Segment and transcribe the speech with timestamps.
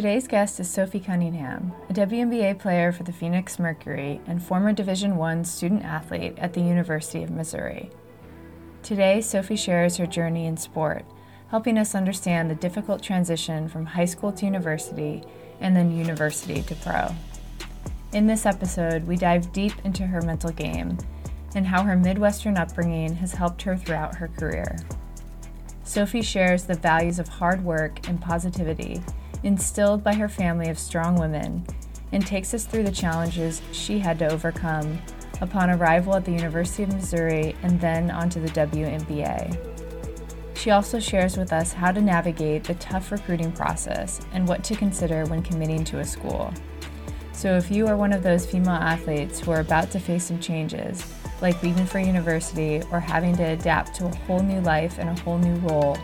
[0.00, 5.20] Today's guest is Sophie Cunningham, a WNBA player for the Phoenix Mercury and former Division
[5.20, 7.90] I student athlete at the University of Missouri.
[8.82, 11.04] Today, Sophie shares her journey in sport,
[11.48, 15.22] helping us understand the difficult transition from high school to university
[15.60, 17.14] and then university to pro.
[18.14, 20.96] In this episode, we dive deep into her mental game
[21.54, 24.78] and how her Midwestern upbringing has helped her throughout her career.
[25.84, 29.02] Sophie shares the values of hard work and positivity
[29.42, 31.64] instilled by her family of strong women
[32.12, 34.98] and takes us through the challenges she had to overcome
[35.40, 39.56] upon arrival at the University of Missouri and then onto the WNBA.
[40.54, 44.76] She also shares with us how to navigate the tough recruiting process and what to
[44.76, 46.52] consider when committing to a school.
[47.32, 50.38] So, if you are one of those female athletes who are about to face some
[50.38, 51.02] changes,
[51.40, 55.20] like leaving for university or having to adapt to a whole new life and a
[55.22, 55.96] whole new role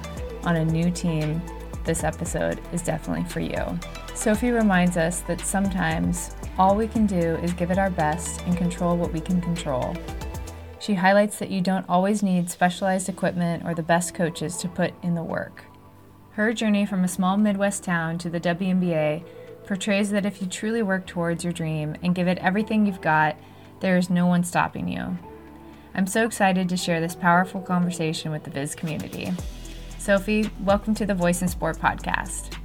[0.44, 1.42] on a new team,
[1.86, 3.78] this episode is definitely for you.
[4.14, 8.56] Sophie reminds us that sometimes all we can do is give it our best and
[8.56, 9.96] control what we can control.
[10.78, 14.92] She highlights that you don't always need specialized equipment or the best coaches to put
[15.02, 15.64] in the work.
[16.32, 19.24] Her journey from a small Midwest town to the WNBA
[19.66, 23.36] portrays that if you truly work towards your dream and give it everything you've got,
[23.80, 25.18] there is no one stopping you.
[25.94, 29.32] I'm so excited to share this powerful conversation with the Viz community.
[30.06, 32.56] Sophie, welcome to the Voice in Sport podcast.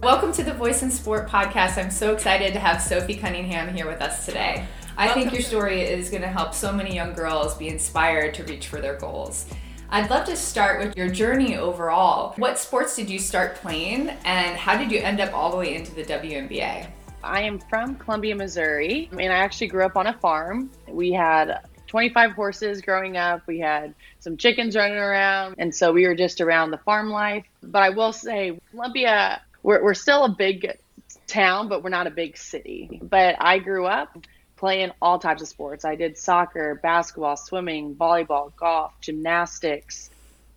[0.00, 1.82] Welcome to the Voice in Sport podcast.
[1.82, 4.64] I'm so excited to have Sophie Cunningham here with us today.
[4.96, 5.22] I welcome.
[5.22, 8.68] think your story is going to help so many young girls be inspired to reach
[8.68, 9.46] for their goals.
[9.90, 12.34] I'd love to start with your journey overall.
[12.36, 15.74] What sports did you start playing, and how did you end up all the way
[15.74, 16.86] into the WNBA?
[17.24, 20.70] I am from Columbia, Missouri, and I actually grew up on a farm.
[20.86, 23.46] We had 25 horses growing up.
[23.46, 25.56] We had some chickens running around.
[25.58, 27.44] And so we were just around the farm life.
[27.62, 30.78] But I will say, Columbia we're, we're still a big
[31.26, 33.00] town, but we're not a big city.
[33.02, 34.16] But I grew up
[34.56, 35.84] playing all types of sports.
[35.84, 40.10] I did soccer, basketball, swimming, volleyball, golf, gymnastics,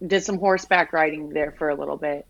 [0.06, 2.26] did some horseback riding there for a little bit.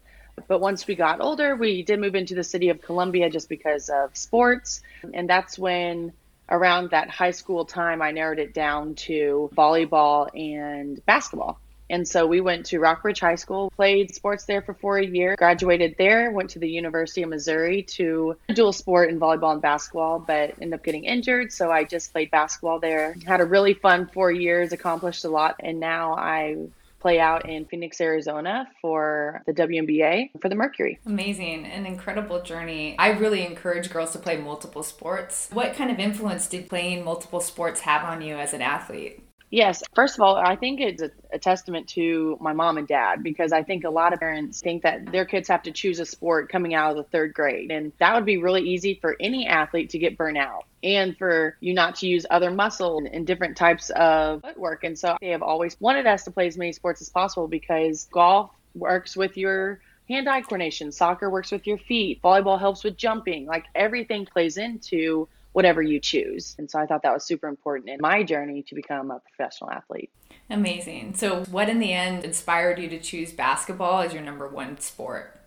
[0.47, 3.89] But once we got older, we did move into the city of Columbia just because
[3.89, 4.81] of sports.
[5.13, 6.13] And that's when,
[6.51, 11.59] around that high school time, I narrowed it down to volleyball and basketball.
[11.89, 15.95] And so we went to Rockbridge High School, played sports there for four years, graduated
[15.97, 20.55] there, went to the University of Missouri to dual sport in volleyball and basketball, but
[20.61, 21.51] ended up getting injured.
[21.51, 23.17] So I just played basketball there.
[23.25, 25.57] Had a really fun four years, accomplished a lot.
[25.59, 26.69] And now I
[27.01, 30.99] play out in Phoenix, Arizona for the WNBA for the Mercury.
[31.05, 32.95] Amazing, an incredible journey.
[32.97, 35.49] I really encourage girls to play multiple sports.
[35.51, 39.23] What kind of influence did playing multiple sports have on you as an athlete?
[39.51, 39.83] Yes.
[39.93, 43.51] First of all, I think it's a, a, testament to my mom and dad because
[43.51, 46.49] I think a lot of parents think that their kids have to choose a sport
[46.49, 47.69] coming out of the third grade.
[47.69, 51.57] And that would be really easy for any athlete to get burnt out and for
[51.59, 54.85] you not to use other muscle and, and different types of footwork.
[54.85, 58.05] And so they have always wanted us to play as many sports as possible because
[58.05, 62.95] golf works with your hand eye coordination, soccer works with your feet, volleyball helps with
[62.95, 63.47] jumping.
[63.47, 66.55] Like everything plays into whatever you choose.
[66.57, 69.69] And so I thought that was super important in my journey to become a professional
[69.69, 70.09] athlete.
[70.49, 71.15] Amazing.
[71.15, 75.41] So, what in the end inspired you to choose basketball as your number one sport?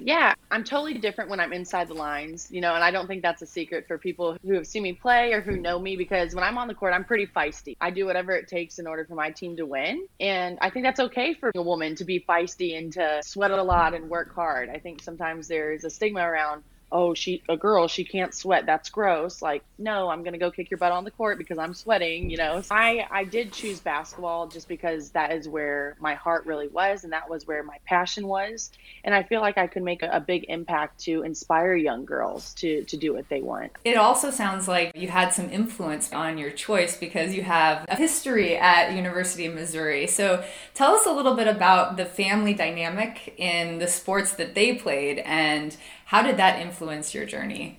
[0.00, 3.22] Yeah, I'm totally different when I'm inside the lines, you know, and I don't think
[3.22, 6.34] that's a secret for people who have seen me play or who know me because
[6.34, 7.76] when I'm on the court, I'm pretty feisty.
[7.80, 10.06] I do whatever it takes in order for my team to win.
[10.20, 13.62] And I think that's okay for a woman to be feisty and to sweat a
[13.62, 14.68] lot and work hard.
[14.68, 18.88] I think sometimes there's a stigma around oh she a girl she can't sweat that's
[18.88, 22.30] gross like no i'm gonna go kick your butt on the court because i'm sweating
[22.30, 22.60] you know.
[22.62, 27.04] So i i did choose basketball just because that is where my heart really was
[27.04, 28.70] and that was where my passion was.
[29.04, 32.54] And i feel like i could make a, a big impact to inspire young girls
[32.54, 33.72] to to do what they want.
[33.84, 37.96] It also sounds like you had some influence on your choice because you have a
[37.96, 40.06] history at university of missouri.
[40.06, 40.42] So
[40.74, 45.18] tell us a little bit about the family dynamic in the sports that they played
[45.18, 45.76] and
[46.08, 47.78] how did that influence your journey?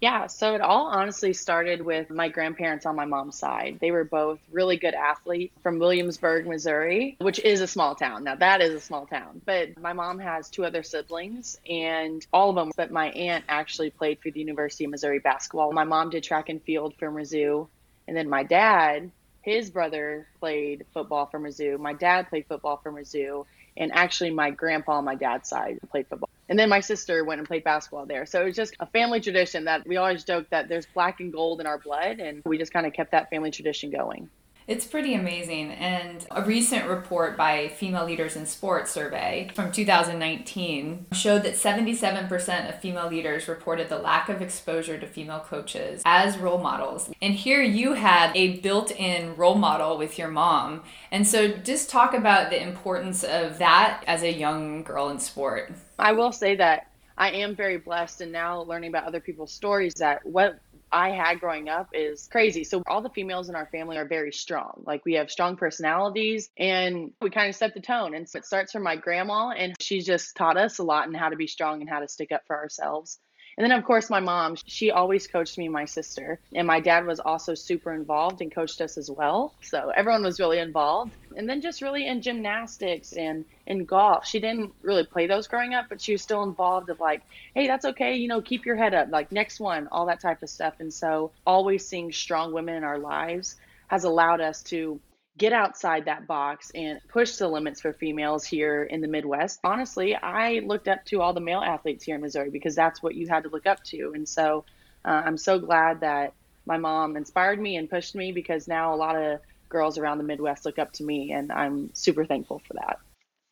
[0.00, 3.76] Yeah, so it all honestly started with my grandparents on my mom's side.
[3.78, 8.24] They were both really good athletes from Williamsburg, Missouri, which is a small town.
[8.24, 12.48] Now, that is a small town, but my mom has two other siblings, and all
[12.48, 15.72] of them, but my aunt actually played for the University of Missouri basketball.
[15.72, 17.68] My mom did track and field for Mizzou,
[18.08, 19.10] and then my dad,
[19.42, 21.78] his brother played football for Mizzou.
[21.78, 23.44] My dad played football for Mizzou,
[23.76, 26.30] and actually, my grandpa on my dad's side played football.
[26.50, 28.26] And then my sister went and played basketball there.
[28.26, 31.32] So it was just a family tradition that we always joke that there's black and
[31.32, 32.18] gold in our blood.
[32.18, 34.28] And we just kind of kept that family tradition going.
[34.70, 35.72] It's pretty amazing.
[35.72, 42.68] And a recent report by Female Leaders in Sports survey from 2019 showed that 77%
[42.68, 47.10] of female leaders reported the lack of exposure to female coaches as role models.
[47.20, 50.84] And here you had a built in role model with your mom.
[51.10, 55.72] And so just talk about the importance of that as a young girl in sport.
[55.98, 56.86] I will say that
[57.18, 60.60] I am very blessed and now learning about other people's stories that what
[60.92, 62.64] I had growing up is crazy.
[62.64, 64.82] So all the females in our family are very strong.
[64.86, 68.14] Like we have strong personalities and we kind of set the tone.
[68.14, 71.14] And so it starts from my grandma and she's just taught us a lot in
[71.14, 73.18] how to be strong and how to stick up for ourselves.
[73.56, 76.40] And then, of course, my mom, she always coached me and my sister.
[76.54, 79.54] And my dad was also super involved and coached us as well.
[79.60, 81.14] So everyone was really involved.
[81.36, 84.26] And then just really in gymnastics and in golf.
[84.26, 87.22] She didn't really play those growing up, but she was still involved of like,
[87.54, 90.42] hey, that's okay, you know, keep your head up, like next one, all that type
[90.42, 90.74] of stuff.
[90.80, 93.56] And so always seeing strong women in our lives
[93.88, 95.00] has allowed us to
[95.38, 99.58] get outside that box and push the limits for females here in the Midwest.
[99.64, 103.14] Honestly, I looked up to all the male athletes here in Missouri because that's what
[103.14, 104.12] you had to look up to.
[104.14, 104.64] And so
[105.04, 106.34] uh, I'm so glad that
[106.66, 110.24] my mom inspired me and pushed me because now a lot of girls around the
[110.24, 112.98] Midwest look up to me, and I'm super thankful for that.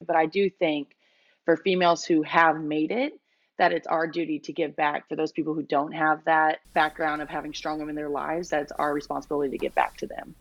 [0.07, 0.95] But I do think
[1.47, 3.15] for females who have made it,
[3.57, 7.23] that it's our duty to give back for those people who don't have that background
[7.23, 10.35] of having strong women in their lives, that's our responsibility to give back to them.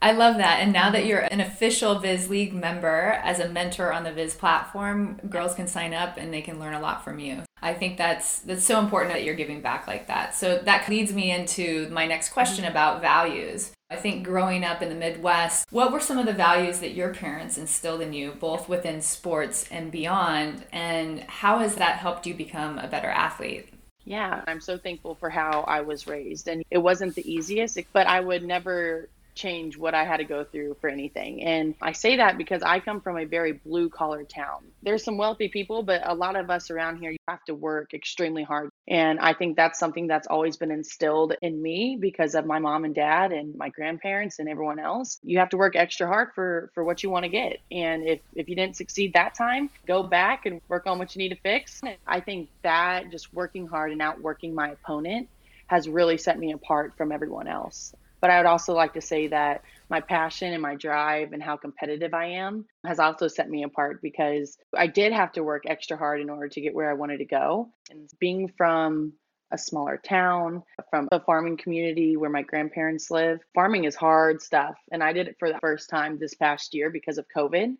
[0.00, 0.60] I love that.
[0.60, 4.34] And now that you're an official Viz League member as a mentor on the Viz
[4.34, 7.42] platform, girls can sign up and they can learn a lot from you.
[7.64, 10.34] I think that's that's so important that you're giving back like that.
[10.34, 12.72] So that leads me into my next question mm-hmm.
[12.72, 13.72] about values.
[13.90, 17.14] I think growing up in the Midwest, what were some of the values that your
[17.14, 20.64] parents instilled in you, both within sports and beyond?
[20.72, 23.70] And how has that helped you become a better athlete?
[24.04, 26.48] Yeah, I'm so thankful for how I was raised.
[26.48, 30.44] And it wasn't the easiest, but I would never change what I had to go
[30.44, 31.42] through for anything.
[31.42, 34.64] And I say that because I come from a very blue collar town.
[34.82, 37.94] There's some wealthy people, but a lot of us around here, you have to work
[37.94, 38.70] extremely hard.
[38.88, 42.84] And I think that's something that's always been instilled in me because of my mom
[42.84, 45.18] and dad and my grandparents and everyone else.
[45.22, 47.58] You have to work extra hard for for what you want to get.
[47.70, 51.18] And if if you didn't succeed that time, go back and work on what you
[51.20, 51.80] need to fix.
[52.06, 55.28] I think that just working hard and outworking my opponent
[55.66, 57.94] has really set me apart from everyone else.
[58.24, 61.58] But I would also like to say that my passion and my drive and how
[61.58, 65.98] competitive I am has also set me apart because I did have to work extra
[65.98, 67.68] hard in order to get where I wanted to go.
[67.90, 69.12] And being from
[69.52, 74.76] a smaller town, from a farming community where my grandparents live, farming is hard stuff.
[74.90, 77.76] And I did it for the first time this past year because of COVID.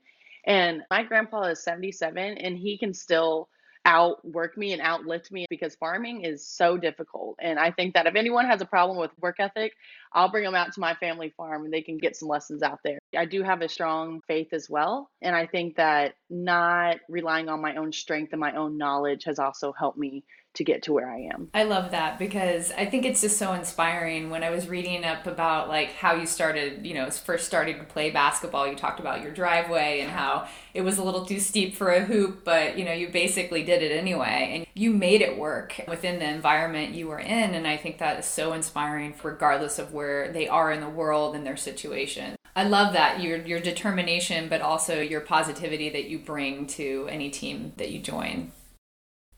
[0.47, 3.49] And my grandpa is 77 and he can still
[3.85, 7.37] outwork me and outlift me because farming is so difficult.
[7.41, 9.73] And I think that if anyone has a problem with work ethic,
[10.13, 12.79] I'll bring them out to my family farm and they can get some lessons out
[12.85, 12.99] there.
[13.17, 15.11] I do have a strong faith as well.
[15.23, 19.39] And I think that not relying on my own strength and my own knowledge has
[19.39, 21.51] also helped me to get to where I am.
[21.53, 24.31] I love that because I think it's just so inspiring.
[24.31, 27.85] When I was reading up about like how you started, you know, first started to
[27.85, 31.75] play basketball, you talked about your driveway and how it was a little too steep
[31.75, 35.37] for a hoop, but you know, you basically did it anyway and you made it
[35.37, 39.79] work within the environment you were in and I think that is so inspiring regardless
[39.79, 42.37] of where they are in the world and their situation.
[42.57, 47.29] I love that your your determination but also your positivity that you bring to any
[47.31, 48.53] team that you join.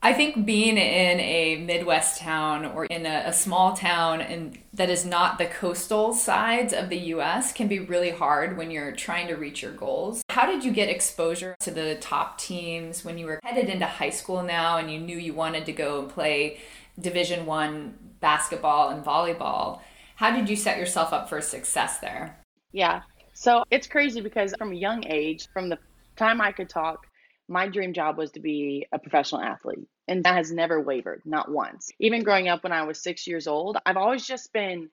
[0.01, 4.91] I think being in a Midwest town or in a, a, small town and that
[4.91, 9.27] is not the coastal sides of the US can be really hard when you're trying
[9.27, 10.21] to reach your goals.
[10.29, 14.11] How did you get exposure to the top teams when you were headed into high
[14.11, 16.59] school now and you knew you wanted to go and play
[16.99, 19.81] Division 1 basketball and volleyball?
[20.15, 22.39] How did you set yourself up for success there?
[22.71, 23.01] Yeah.
[23.33, 25.79] So it's crazy because from a young age, from the
[26.15, 27.06] time I could talk,
[27.47, 29.87] my dream job was to be a professional athlete.
[30.07, 31.91] And that has never wavered, not once.
[31.99, 34.89] Even growing up when I was six years old, I've always just been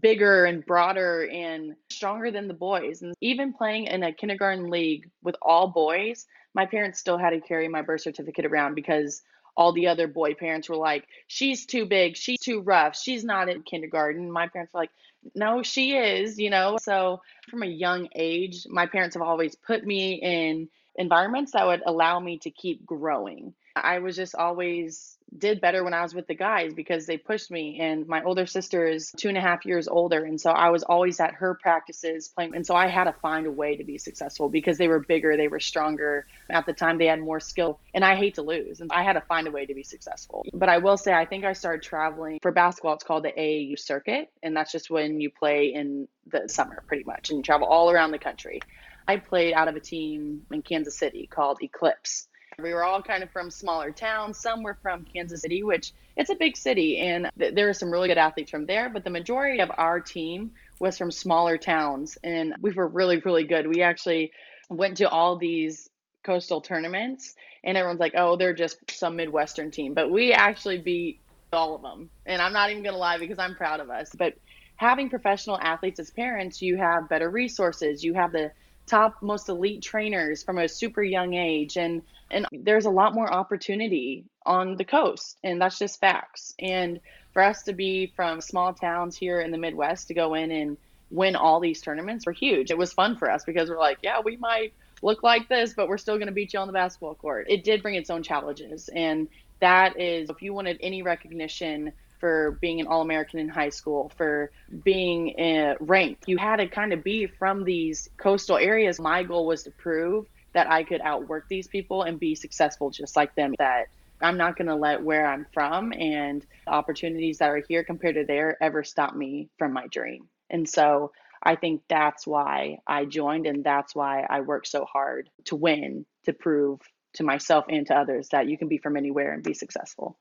[0.00, 3.02] bigger and broader and stronger than the boys.
[3.02, 7.40] And even playing in a kindergarten league with all boys, my parents still had to
[7.40, 9.22] carry my birth certificate around because
[9.56, 13.48] all the other boy parents were like, she's too big, she's too rough, she's not
[13.48, 14.30] in kindergarten.
[14.30, 14.90] My parents were like,
[15.34, 16.78] no, she is, you know.
[16.80, 21.82] So from a young age, my parents have always put me in environments that would
[21.86, 23.54] allow me to keep growing.
[23.74, 27.50] I was just always did better when I was with the guys because they pushed
[27.50, 27.78] me.
[27.80, 30.24] And my older sister is two and a half years older.
[30.24, 32.54] And so I was always at her practices playing.
[32.54, 35.36] And so I had to find a way to be successful because they were bigger,
[35.36, 36.26] they were stronger.
[36.50, 37.80] At the time, they had more skill.
[37.94, 38.80] And I hate to lose.
[38.80, 40.44] And I had to find a way to be successful.
[40.52, 42.94] But I will say, I think I started traveling for basketball.
[42.94, 44.30] It's called the AAU circuit.
[44.42, 48.10] And that's just when you play in the summer, pretty much, and travel all around
[48.10, 48.60] the country.
[49.08, 52.28] I played out of a team in Kansas City called Eclipse
[52.60, 54.38] we were all kind of from smaller towns.
[54.38, 57.90] Some were from Kansas City, which it's a big city, and th- there are some
[57.90, 58.90] really good athletes from there.
[58.90, 63.44] But the majority of our team was from smaller towns, and we were really, really
[63.44, 63.66] good.
[63.66, 64.32] We actually
[64.68, 65.88] went to all these
[66.24, 71.20] coastal tournaments, and everyone's like, "Oh, they're just some Midwestern team," but we actually beat
[71.52, 72.10] all of them.
[72.26, 74.10] And I'm not even gonna lie because I'm proud of us.
[74.16, 74.34] But
[74.76, 78.02] having professional athletes as parents, you have better resources.
[78.02, 78.52] You have the
[78.92, 81.76] top most elite trainers from a super young age.
[81.76, 86.54] And and there's a lot more opportunity on the coast and that's just facts.
[86.58, 87.00] And
[87.32, 90.76] for us to be from small towns here in the midwest to go in and
[91.10, 92.70] win all these tournaments were huge.
[92.70, 95.88] It was fun for us because we're like yeah we might look like this but
[95.88, 97.46] we're still going to beat you on the basketball court.
[97.48, 99.28] It did bring its own challenges and
[99.60, 104.12] that is if you wanted any recognition for being an All American in high school,
[104.16, 104.52] for
[104.84, 105.34] being
[105.80, 106.28] ranked.
[106.28, 109.00] You had to kind of be from these coastal areas.
[109.00, 113.16] My goal was to prove that I could outwork these people and be successful just
[113.16, 113.54] like them.
[113.58, 113.86] That
[114.20, 118.24] I'm not going to let where I'm from and opportunities that are here compared to
[118.24, 120.28] there ever stop me from my dream.
[120.48, 121.10] And so
[121.42, 126.06] I think that's why I joined and that's why I worked so hard to win,
[126.26, 126.78] to prove
[127.14, 130.16] to myself and to others that you can be from anywhere and be successful.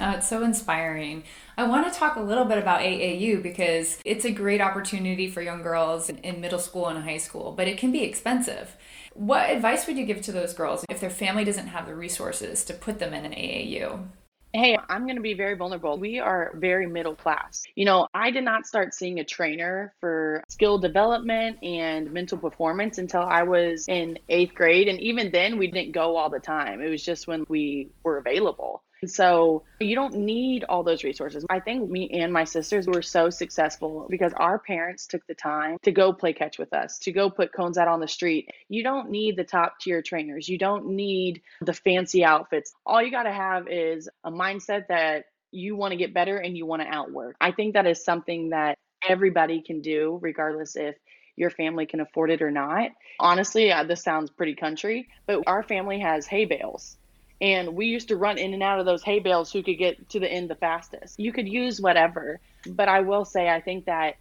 [0.00, 1.24] Oh, it's so inspiring.
[1.56, 5.42] I want to talk a little bit about AAU because it's a great opportunity for
[5.42, 8.76] young girls in middle school and high school, but it can be expensive.
[9.14, 12.64] What advice would you give to those girls if their family doesn't have the resources
[12.66, 14.06] to put them in an AAU?
[14.54, 15.98] Hey, I'm going to be very vulnerable.
[15.98, 17.64] We are very middle class.
[17.74, 22.96] You know, I did not start seeing a trainer for skill development and mental performance
[22.96, 24.88] until I was in eighth grade.
[24.88, 26.80] And even then, we didn't go all the time.
[26.80, 28.82] It was just when we were available.
[29.06, 31.44] So you don't need all those resources.
[31.48, 35.76] I think me and my sisters were so successful because our parents took the time
[35.82, 38.50] to go play catch with us, to go put cones out on the street.
[38.68, 40.48] You don't need the top tier trainers.
[40.48, 42.72] You don't need the fancy outfits.
[42.84, 46.56] All you got to have is a mindset that you want to get better and
[46.56, 47.36] you want to outwork.
[47.40, 48.76] I think that is something that
[49.06, 50.96] everybody can do, regardless if
[51.36, 52.90] your family can afford it or not.
[53.20, 56.96] Honestly, uh, this sounds pretty country, but our family has hay bales
[57.40, 60.08] and we used to run in and out of those hay bales who could get
[60.10, 61.18] to the end the fastest.
[61.18, 64.16] You could use whatever, but I will say I think that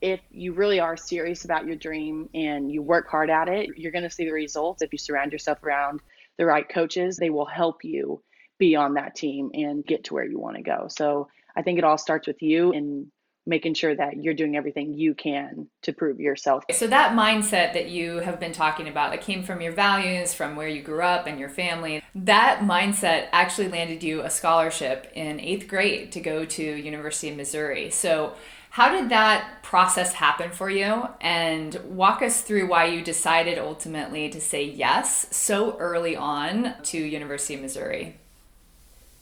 [0.00, 3.92] if you really are serious about your dream and you work hard at it, you're
[3.92, 4.82] going to see the results.
[4.82, 6.00] If you surround yourself around
[6.36, 8.20] the right coaches, they will help you
[8.58, 10.88] be on that team and get to where you want to go.
[10.88, 13.10] So I think it all starts with you and
[13.46, 16.64] making sure that you're doing everything you can to prove yourself.
[16.72, 20.56] So that mindset that you have been talking about that came from your values, from
[20.56, 25.38] where you grew up and your family, that mindset actually landed you a scholarship in
[25.38, 27.90] 8th grade to go to University of Missouri.
[27.90, 28.34] So
[28.70, 31.08] how did that process happen for you?
[31.20, 36.98] And walk us through why you decided ultimately to say yes so early on to
[36.98, 38.16] University of Missouri.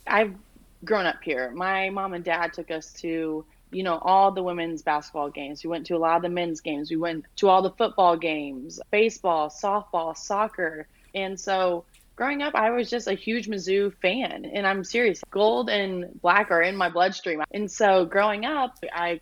[0.06, 0.34] I've
[0.84, 1.50] grown up here.
[1.50, 5.64] My mom and dad took us to you know, all the women's basketball games.
[5.64, 6.90] We went to a lot of the men's games.
[6.90, 10.86] We went to all the football games, baseball, softball, soccer.
[11.14, 11.84] And so
[12.16, 14.44] growing up, I was just a huge Mizzou fan.
[14.44, 17.42] And I'm serious, gold and black are in my bloodstream.
[17.52, 19.20] And so growing up, I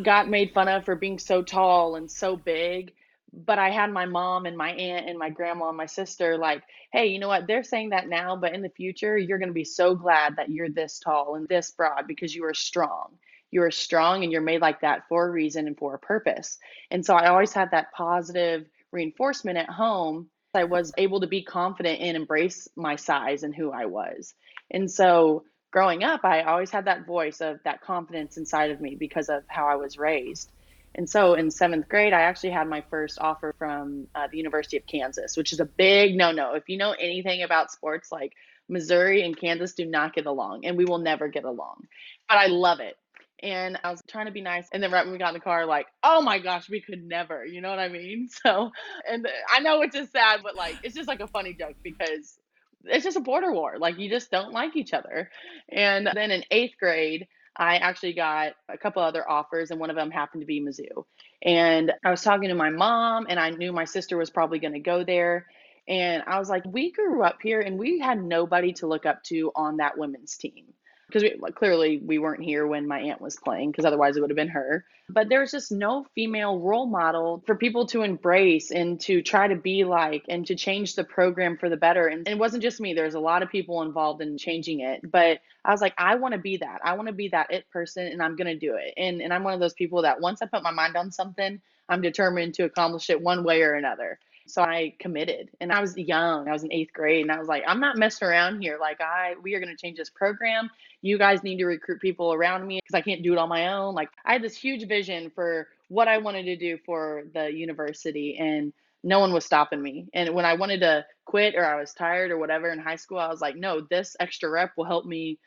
[0.00, 2.92] got made fun of for being so tall and so big.
[3.32, 6.62] But I had my mom and my aunt and my grandma and my sister like,
[6.92, 7.46] hey, you know what?
[7.46, 10.50] They're saying that now, but in the future, you're going to be so glad that
[10.50, 13.12] you're this tall and this broad because you are strong
[13.50, 16.58] you're strong and you're made like that for a reason and for a purpose.
[16.90, 20.28] And so I always had that positive reinforcement at home.
[20.54, 24.34] I was able to be confident and embrace my size and who I was.
[24.70, 28.96] And so growing up, I always had that voice of that confidence inside of me
[28.98, 30.50] because of how I was raised.
[30.94, 34.76] And so in seventh grade, I actually had my first offer from uh, the University
[34.76, 36.54] of Kansas, which is a big no no.
[36.54, 38.32] If you know anything about sports, like
[38.68, 41.86] Missouri and Kansas do not get along, and we will never get along.
[42.28, 42.96] But I love it
[43.42, 44.68] and I was trying to be nice.
[44.72, 47.02] And then right when we got in the car, like, oh my gosh, we could
[47.02, 48.28] never, you know what I mean?
[48.42, 48.70] So,
[49.08, 52.38] and I know it's just sad, but like, it's just like a funny joke because
[52.84, 53.78] it's just a border war.
[53.78, 55.30] Like, you just don't like each other.
[55.70, 59.96] And then in eighth grade, I actually got a couple other offers, and one of
[59.96, 61.04] them happened to be Mizzou.
[61.42, 64.72] And I was talking to my mom, and I knew my sister was probably going
[64.72, 65.46] to go there.
[65.88, 69.24] And I was like, we grew up here and we had nobody to look up
[69.24, 70.66] to on that women's team
[71.10, 74.20] because we, like, clearly we weren't here when my aunt was playing because otherwise it
[74.20, 74.84] would have been her.
[75.08, 79.56] But there's just no female role model for people to embrace and to try to
[79.56, 82.06] be like and to change the program for the better.
[82.06, 82.94] And, and it wasn't just me.
[82.94, 85.00] There's a lot of people involved in changing it.
[85.10, 86.80] But i was like i want to be that.
[86.84, 88.94] I want to be that it person and i'm going to do it.
[88.96, 91.60] And and i'm one of those people that once i put my mind on something
[91.88, 94.18] i'm determined to accomplish it one way or another
[94.52, 96.48] so I committed and I was young.
[96.48, 98.78] I was in eighth grade and I was like, I'm not messing around here.
[98.80, 100.70] Like, I, we are going to change this program.
[101.02, 103.68] You guys need to recruit people around me because I can't do it on my
[103.68, 103.94] own.
[103.94, 108.36] Like, I had this huge vision for what I wanted to do for the university
[108.38, 110.08] and no one was stopping me.
[110.12, 113.18] And when I wanted to quit or I was tired or whatever in high school,
[113.18, 115.38] I was like, no, this extra rep will help me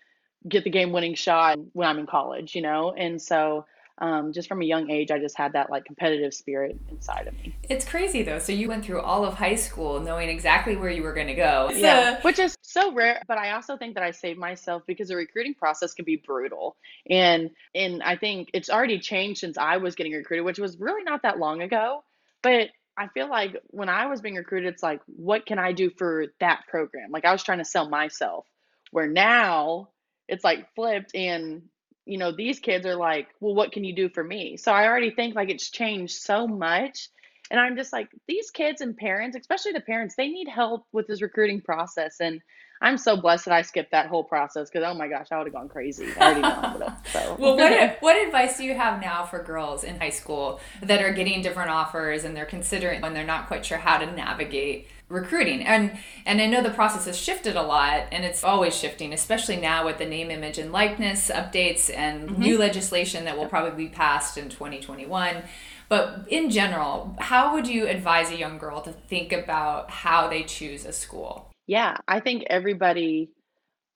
[0.48, 2.94] get the game winning shot when I'm in college, you know?
[2.94, 3.66] And so
[4.00, 7.34] um, just from a young age, I just had that like competitive spirit inside of
[7.36, 7.56] me.
[7.70, 8.40] It's crazy though.
[8.40, 11.36] So you went through all of high school knowing exactly where you were going to
[11.36, 11.70] go.
[11.72, 13.22] Yeah, which is so rare.
[13.28, 16.76] But I also think that I saved myself because the recruiting process can be brutal,
[17.10, 21.04] and and I think it's already changed since I was getting recruited, which was really
[21.04, 22.04] not that long ago.
[22.42, 25.92] But I feel like when I was being recruited, it's like, what can I do
[25.98, 27.12] for that program?
[27.12, 28.46] Like I was trying to sell myself.
[28.92, 29.90] Where now
[30.28, 31.64] it's like flipped and
[32.06, 34.58] you know, these kids are like, well, what can you do for me?
[34.58, 37.10] So I already think like it's changed so much.
[37.52, 41.08] And I'm just like, these kids and parents, especially the parents, they need help with
[41.08, 42.20] this recruiting process.
[42.20, 42.42] And
[42.84, 45.48] I'm so blessed that I skipped that whole process because oh my gosh, I would
[45.48, 46.08] have gone crazy.
[46.20, 46.94] I already know.
[47.12, 47.36] So.
[47.40, 51.14] well, what what advice do you have now for girls in high school that are
[51.14, 55.62] getting different offers and they're considering when they're not quite sure how to navigate recruiting
[55.64, 59.58] and and i know the process has shifted a lot and it's always shifting especially
[59.58, 62.42] now with the name image and likeness updates and mm-hmm.
[62.42, 65.44] new legislation that will probably be passed in 2021
[65.88, 70.42] but in general how would you advise a young girl to think about how they
[70.42, 73.30] choose a school yeah i think everybody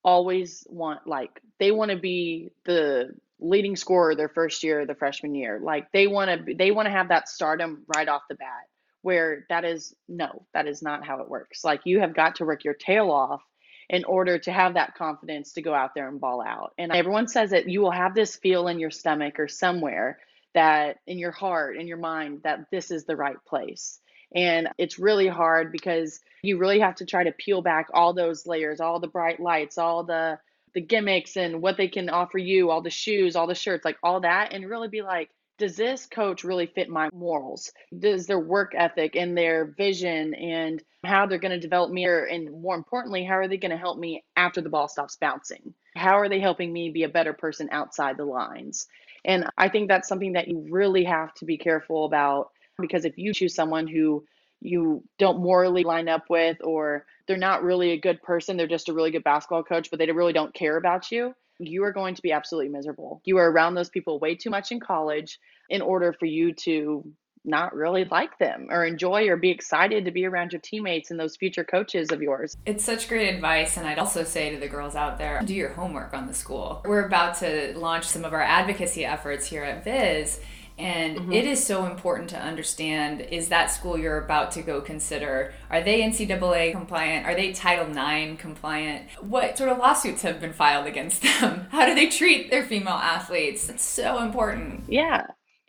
[0.04, 3.10] always want like they want to be the
[3.40, 6.92] leading scorer their first year the freshman year like they want to they want to
[6.92, 8.66] have that stardom right off the bat
[9.08, 11.64] where that is no, that is not how it works.
[11.64, 13.42] Like you have got to work your tail off
[13.90, 16.74] in order to have that confidence to go out there and ball out.
[16.78, 20.20] And everyone says that you will have this feel in your stomach or somewhere
[20.54, 24.00] that in your heart, in your mind, that this is the right place.
[24.36, 28.46] And it's really hard because you really have to try to peel back all those
[28.46, 30.40] layers, all the bright lights, all the
[30.74, 33.98] the gimmicks and what they can offer you, all the shoes, all the shirts, like
[34.04, 37.72] all that, and really be like, does this coach really fit my morals?
[37.98, 42.62] Does their work ethic and their vision and how they're going to develop me, and
[42.62, 45.74] more importantly, how are they going to help me after the ball stops bouncing?
[45.96, 48.88] How are they helping me be a better person outside the lines?
[49.26, 53.18] And I think that's something that you really have to be careful about because if
[53.18, 54.24] you choose someone who
[54.62, 58.90] you don't morally line up with or they're not really a good person, they're just
[58.90, 62.16] a really good basketball coach, but they really don't care about you, you are going
[62.16, 63.22] to be absolutely miserable.
[63.26, 67.04] You are around those people way too much in college in order for you to
[67.46, 71.20] not really like them or enjoy or be excited to be around your teammates and
[71.20, 72.58] those future coaches of yours.
[72.66, 73.78] It's such great advice.
[73.78, 76.82] And I'd also say to the girls out there do your homework on the school.
[76.86, 80.42] We're about to launch some of our advocacy efforts here at Viz.
[80.78, 81.32] And mm-hmm.
[81.32, 85.82] it is so important to understand is that school you're about to go consider, are
[85.82, 87.26] they NCAA compliant?
[87.26, 89.10] Are they Title IX compliant?
[89.20, 91.68] What sort of lawsuits have been filed against them?
[91.72, 93.70] How do they treat their female athletes?
[93.70, 94.84] It's so important.
[94.88, 95.26] Yeah.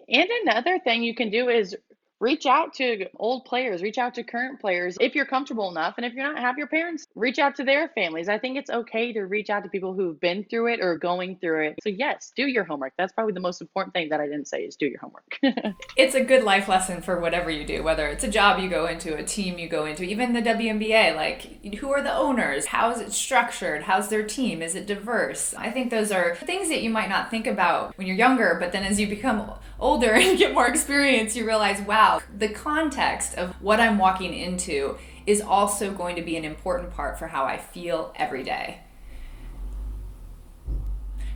[0.09, 1.77] And another thing you can do is
[2.21, 5.95] reach out to old players, reach out to current players if you're comfortable enough.
[5.97, 8.29] And if you're not, have your parents reach out to their families.
[8.29, 11.37] I think it's okay to reach out to people who've been through it or going
[11.37, 11.79] through it.
[11.83, 12.95] So, yes, do your homework.
[12.99, 15.39] That's probably the most important thing that I didn't say is do your homework.
[15.97, 18.87] it's a good life lesson for whatever you do, whether it's a job you go
[18.87, 21.15] into, a team you go into, even the WNBA.
[21.15, 22.67] Like, who are the owners?
[22.67, 23.83] How is it structured?
[23.83, 24.63] How's their team?
[24.63, 25.55] Is it diverse?
[25.55, 28.73] I think those are things that you might not think about when you're younger, but
[28.73, 33.55] then as you become older and get more experience, you realize, wow the context of
[33.63, 37.59] what I'm walking into is also going to be an important part for how I
[37.59, 38.81] feel every day.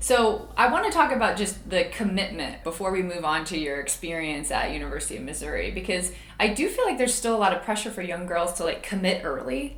[0.02, 3.78] So, I want to talk about just the commitment before we move on to your
[3.78, 7.62] experience at University of Missouri because I do feel like there's still a lot of
[7.62, 9.76] pressure for young girls to like commit early.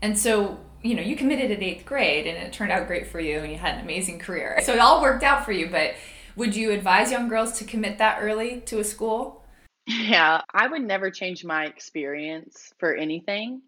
[0.00, 3.20] And so, you know, you committed at 8th grade and it turned out great for
[3.20, 4.58] you and you had an amazing career.
[4.64, 5.94] So, it all worked out for you, but
[6.34, 9.41] would you advise young girls to commit that early to a school?
[9.86, 13.62] Yeah, I would never change my experience for anything,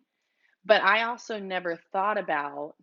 [0.64, 2.74] but I also never thought about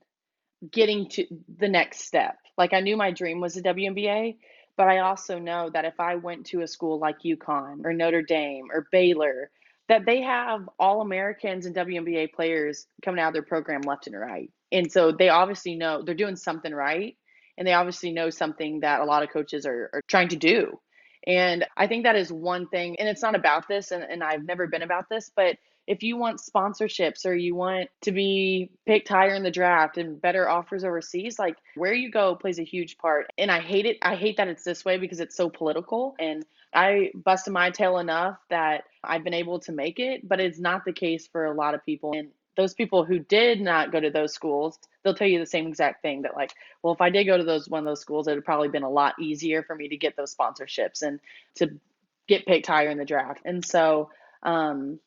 [0.72, 1.26] getting to
[1.58, 2.38] the next step.
[2.58, 4.38] Like I knew my dream was a WNBA,
[4.78, 8.22] but I also know that if I went to a school like UConn or Notre
[8.22, 9.50] Dame or Baylor,
[9.88, 14.20] that they have all Americans and WNBA players coming out of their program left and
[14.20, 14.52] right.
[14.72, 17.18] And so they obviously know they're doing something right.
[17.58, 20.80] And they obviously know something that a lot of coaches are, are trying to do.
[21.28, 23.00] And I think that is one thing.
[23.00, 25.58] And it's not about this, and, and I've never been about this, but
[25.88, 30.22] if you want sponsorships or you want to be picked higher in the draft and
[30.22, 33.28] better offers overseas, like where you go plays a huge part.
[33.38, 33.98] And I hate it.
[34.02, 36.16] I hate that it's this way because it's so political.
[36.20, 40.60] And I busted my tail enough that I've been able to make it, but it's
[40.60, 42.14] not the case for a lot of people.
[42.14, 45.68] And those people who did not go to those schools, they'll tell you the same
[45.68, 48.28] exact thing that like, well, if I did go to those one of those schools,
[48.28, 51.20] it would probably been a lot easier for me to get those sponsorships and
[51.56, 51.80] to
[52.28, 53.42] get picked higher in the draft.
[53.46, 54.10] And so
[54.44, 55.00] um,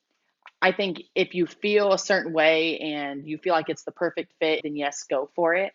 [0.63, 4.33] I think if you feel a certain way and you feel like it's the perfect
[4.39, 5.73] fit, then yes, go for it.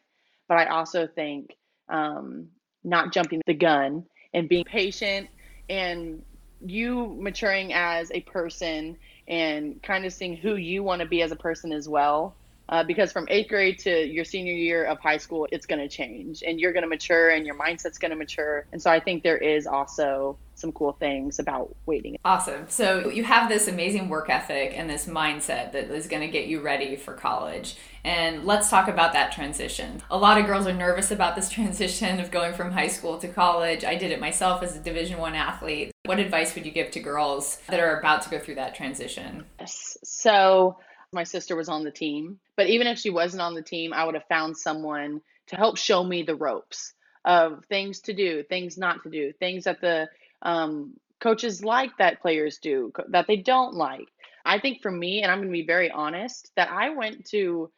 [0.47, 1.55] But I also think
[1.89, 2.47] um,
[2.83, 5.29] not jumping the gun and being patient
[5.69, 6.23] and
[6.61, 8.97] you maturing as a person
[9.29, 12.35] and kind of seeing who you want to be as a person as well.
[12.67, 15.87] Uh, because from eighth grade to your senior year of high school, it's going to
[15.87, 18.65] change and you're going to mature and your mindset's going to mature.
[18.71, 22.17] And so I think there is also some cool things about waiting.
[22.25, 22.65] Awesome.
[22.69, 26.47] So you have this amazing work ethic and this mindset that is going to get
[26.47, 27.75] you ready for college.
[28.03, 30.01] And let's talk about that transition.
[30.09, 33.27] A lot of girls are nervous about this transition of going from high school to
[33.27, 33.83] college.
[33.83, 35.91] I did it myself as a Division 1 athlete.
[36.05, 39.45] What advice would you give to girls that are about to go through that transition?
[39.59, 39.97] Yes.
[40.03, 40.77] So
[41.11, 44.05] my sister was on the team, but even if she wasn't on the team, I
[44.05, 46.93] would have found someone to help show me the ropes
[47.25, 50.07] of things to do, things not to do, things that the
[50.41, 54.07] um, coaches like that players do that they don't like.
[54.45, 57.69] I think for me, and I'm going to be very honest, that I went to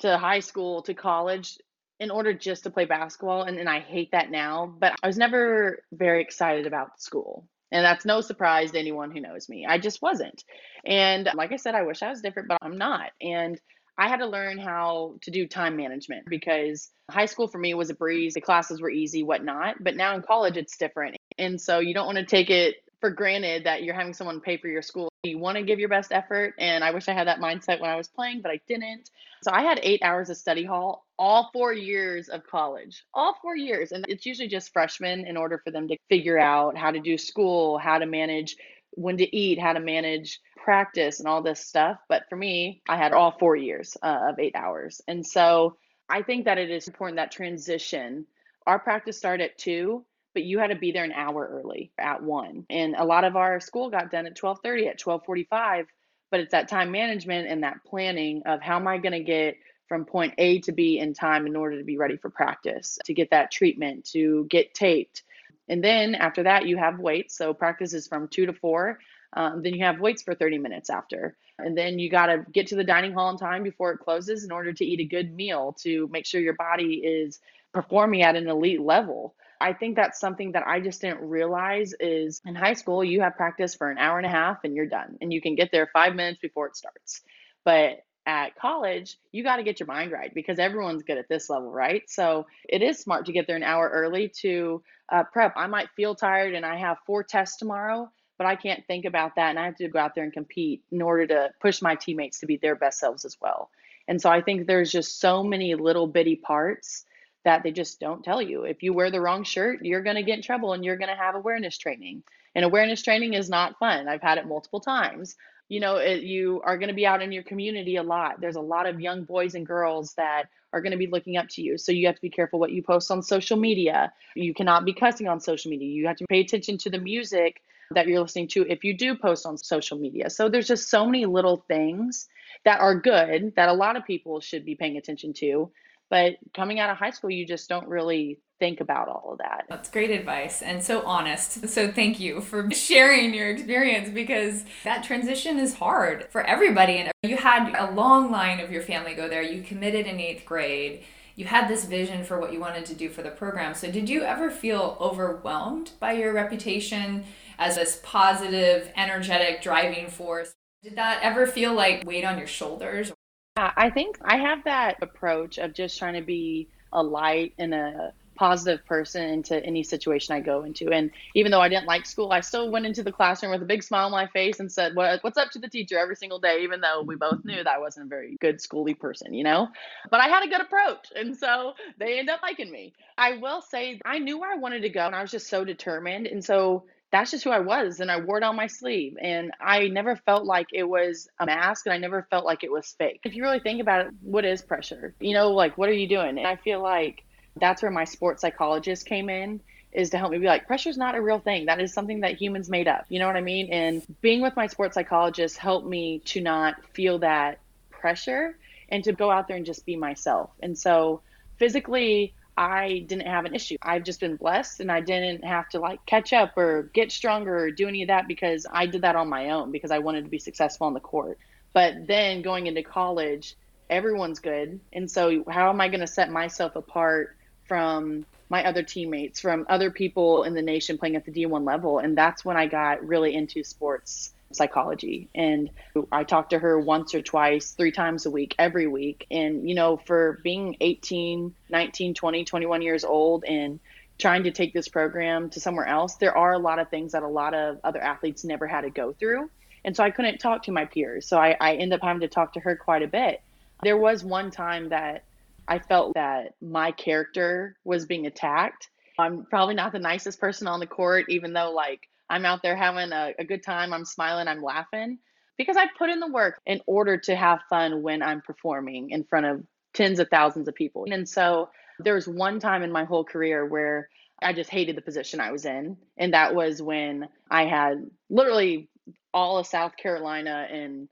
[0.00, 1.58] to high school to college
[1.98, 4.66] in order just to play basketball, and, and I hate that now.
[4.78, 7.48] But I was never very excited about school.
[7.72, 9.66] And that's no surprise to anyone who knows me.
[9.66, 10.44] I just wasn't.
[10.84, 13.10] And like I said, I wish I was different, but I'm not.
[13.20, 13.60] And
[13.98, 17.90] I had to learn how to do time management because high school for me was
[17.90, 18.34] a breeze.
[18.34, 19.82] The classes were easy, whatnot.
[19.82, 21.16] But now in college, it's different.
[21.38, 24.56] And so you don't want to take it for granted that you're having someone pay
[24.56, 25.08] for your school.
[25.22, 26.54] You want to give your best effort.
[26.58, 29.10] And I wish I had that mindset when I was playing, but I didn't.
[29.42, 33.56] So I had eight hours of study hall all four years of college, all four
[33.56, 33.92] years.
[33.92, 37.18] And it's usually just freshmen in order for them to figure out how to do
[37.18, 38.56] school, how to manage
[38.92, 41.98] when to eat, how to manage practice, and all this stuff.
[42.08, 45.00] But for me, I had all four years uh, of eight hours.
[45.06, 45.76] And so
[46.08, 48.26] I think that it is important that transition.
[48.66, 50.04] Our practice started at two
[50.36, 52.66] but you had to be there an hour early at one.
[52.68, 55.86] And a lot of our school got done at 12:30, at 12:45.
[56.30, 59.56] But it's that time management and that planning of how am I going to get
[59.88, 63.14] from point A to B in time in order to be ready for practice, to
[63.14, 65.22] get that treatment, to get taped.
[65.70, 67.34] And then after that, you have weights.
[67.34, 68.98] So practice is from two to four.
[69.32, 71.34] Um, then you have weights for 30 minutes after.
[71.58, 74.44] And then you got to get to the dining hall in time before it closes
[74.44, 77.40] in order to eat a good meal to make sure your body is
[77.72, 79.34] performing at an elite level.
[79.60, 83.36] I think that's something that I just didn't realize is in high school, you have
[83.36, 85.18] practice for an hour and a half and you're done.
[85.20, 87.22] And you can get there five minutes before it starts.
[87.64, 91.48] But at college, you got to get your mind right because everyone's good at this
[91.48, 92.02] level, right?
[92.08, 95.54] So it is smart to get there an hour early to uh, prep.
[95.56, 99.36] I might feel tired and I have four tests tomorrow, but I can't think about
[99.36, 99.50] that.
[99.50, 102.40] And I have to go out there and compete in order to push my teammates
[102.40, 103.70] to be their best selves as well.
[104.08, 107.04] And so I think there's just so many little bitty parts
[107.46, 108.64] that they just don't tell you.
[108.64, 111.10] If you wear the wrong shirt, you're going to get in trouble and you're going
[111.10, 112.24] to have awareness training.
[112.56, 114.08] And awareness training is not fun.
[114.08, 115.36] I've had it multiple times.
[115.68, 118.40] You know, it, you are going to be out in your community a lot.
[118.40, 121.48] There's a lot of young boys and girls that are going to be looking up
[121.50, 121.78] to you.
[121.78, 124.12] So you have to be careful what you post on social media.
[124.34, 125.88] You cannot be cussing on social media.
[125.88, 129.14] You have to pay attention to the music that you're listening to if you do
[129.14, 130.30] post on social media.
[130.30, 132.26] So there's just so many little things
[132.64, 135.70] that are good that a lot of people should be paying attention to
[136.10, 139.64] but coming out of high school, you just don't really think about all of that.
[139.68, 141.68] That's great advice and so honest.
[141.68, 146.98] So thank you for sharing your experience because that transition is hard for everybody.
[146.98, 149.42] And you had a long line of your family go there.
[149.42, 151.04] You committed in eighth grade.
[151.34, 153.74] You had this vision for what you wanted to do for the program.
[153.74, 157.24] So did you ever feel overwhelmed by your reputation
[157.58, 160.54] as this positive, energetic driving force?
[160.82, 163.12] Did that ever feel like weight on your shoulders?
[163.56, 168.12] I think I have that approach of just trying to be a light and a
[168.36, 170.90] positive person into any situation I go into.
[170.90, 173.66] And even though I didn't like school, I still went into the classroom with a
[173.66, 176.38] big smile on my face and said, what, What's up to the teacher every single
[176.38, 179.42] day, even though we both knew that I wasn't a very good schooly person, you
[179.42, 179.68] know?
[180.10, 181.08] But I had a good approach.
[181.16, 182.92] And so they end up liking me.
[183.18, 185.64] I will say, I knew where I wanted to go and I was just so
[185.64, 186.26] determined.
[186.26, 186.84] And so
[187.16, 190.16] that's just who I was and I wore it on my sleeve and I never
[190.16, 193.20] felt like it was a mask and I never felt like it was fake.
[193.24, 195.14] If you really think about it, what is pressure?
[195.18, 196.36] You know, like what are you doing?
[196.36, 197.24] And I feel like
[197.56, 199.60] that's where my sports psychologist came in
[199.92, 201.66] is to help me be like pressure's not a real thing.
[201.66, 203.06] That is something that humans made up.
[203.08, 203.72] You know what I mean?
[203.72, 208.58] And being with my sports psychologist helped me to not feel that pressure
[208.90, 210.50] and to go out there and just be myself.
[210.62, 211.22] And so
[211.56, 213.76] physically I didn't have an issue.
[213.82, 217.56] I've just been blessed and I didn't have to like catch up or get stronger
[217.56, 220.24] or do any of that because I did that on my own because I wanted
[220.24, 221.38] to be successful on the court.
[221.74, 223.56] But then going into college,
[223.90, 224.80] everyone's good.
[224.92, 229.66] And so how am I going to set myself apart from my other teammates, from
[229.68, 231.98] other people in the nation playing at the D1 level?
[231.98, 235.28] And that's when I got really into sports psychology.
[235.34, 235.70] And
[236.10, 239.26] I talked to her once or twice, three times a week, every week.
[239.30, 243.80] And, you know, for being 18, 19, 20, 21 years old and
[244.18, 247.22] trying to take this program to somewhere else, there are a lot of things that
[247.22, 249.50] a lot of other athletes never had to go through.
[249.84, 251.28] And so I couldn't talk to my peers.
[251.28, 253.40] So I, I end up having to talk to her quite a bit.
[253.82, 255.24] There was one time that
[255.68, 258.88] I felt that my character was being attacked.
[259.18, 262.76] I'm probably not the nicest person on the court, even though, like, I'm out there
[262.76, 263.92] having a, a good time.
[263.92, 265.18] I'm smiling, I'm laughing
[265.56, 269.24] because I put in the work in order to have fun when I'm performing in
[269.24, 271.06] front of tens of thousands of people.
[271.10, 274.08] And so there was one time in my whole career where
[274.42, 275.96] I just hated the position I was in.
[276.18, 278.88] And that was when I had literally
[279.32, 281.08] all of South Carolina and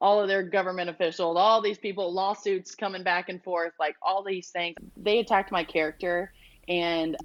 [0.00, 4.24] all of their government officials, all these people, lawsuits coming back and forth, like all
[4.24, 4.74] these things.
[4.96, 6.32] They attacked my character.
[6.66, 7.16] And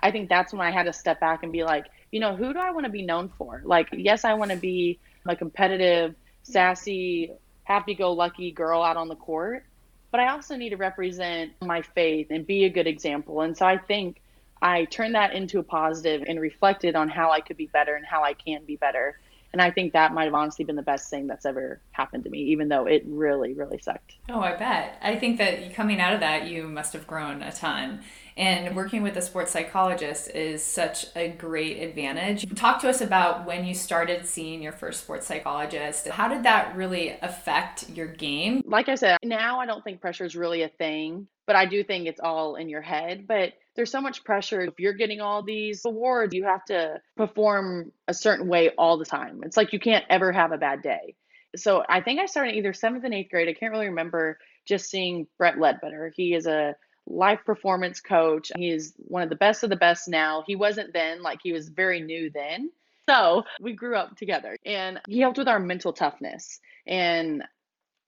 [0.00, 2.52] I think that's when I had to step back and be like, you know, who
[2.52, 3.60] do I want to be known for?
[3.64, 7.32] Like, yes, I want to be a competitive, sassy,
[7.64, 9.64] happy go lucky girl out on the court,
[10.12, 13.40] but I also need to represent my faith and be a good example.
[13.40, 14.22] And so I think
[14.62, 18.06] I turned that into a positive and reflected on how I could be better and
[18.06, 19.18] how I can be better.
[19.52, 22.30] And I think that might have honestly been the best thing that's ever happened to
[22.30, 24.14] me, even though it really, really sucked.
[24.28, 25.00] Oh, I bet.
[25.02, 28.02] I think that coming out of that, you must have grown a ton.
[28.36, 32.52] And working with a sports psychologist is such a great advantage.
[32.56, 36.08] Talk to us about when you started seeing your first sports psychologist.
[36.08, 38.62] How did that really affect your game?
[38.66, 41.84] Like I said, now I don't think pressure is really a thing, but I do
[41.84, 43.26] think it's all in your head.
[43.28, 44.62] But there's so much pressure.
[44.62, 49.04] If you're getting all these awards, you have to perform a certain way all the
[49.04, 49.42] time.
[49.44, 51.14] It's like you can't ever have a bad day.
[51.56, 53.48] So I think I started either seventh and eighth grade.
[53.48, 56.12] I can't really remember just seeing Brett Ledbetter.
[56.16, 56.74] He is a
[57.06, 58.50] life performance coach.
[58.56, 60.44] He is one of the best of the best now.
[60.46, 62.70] He wasn't then, like he was very new then.
[63.08, 66.58] So we grew up together and he helped with our mental toughness.
[66.86, 67.44] And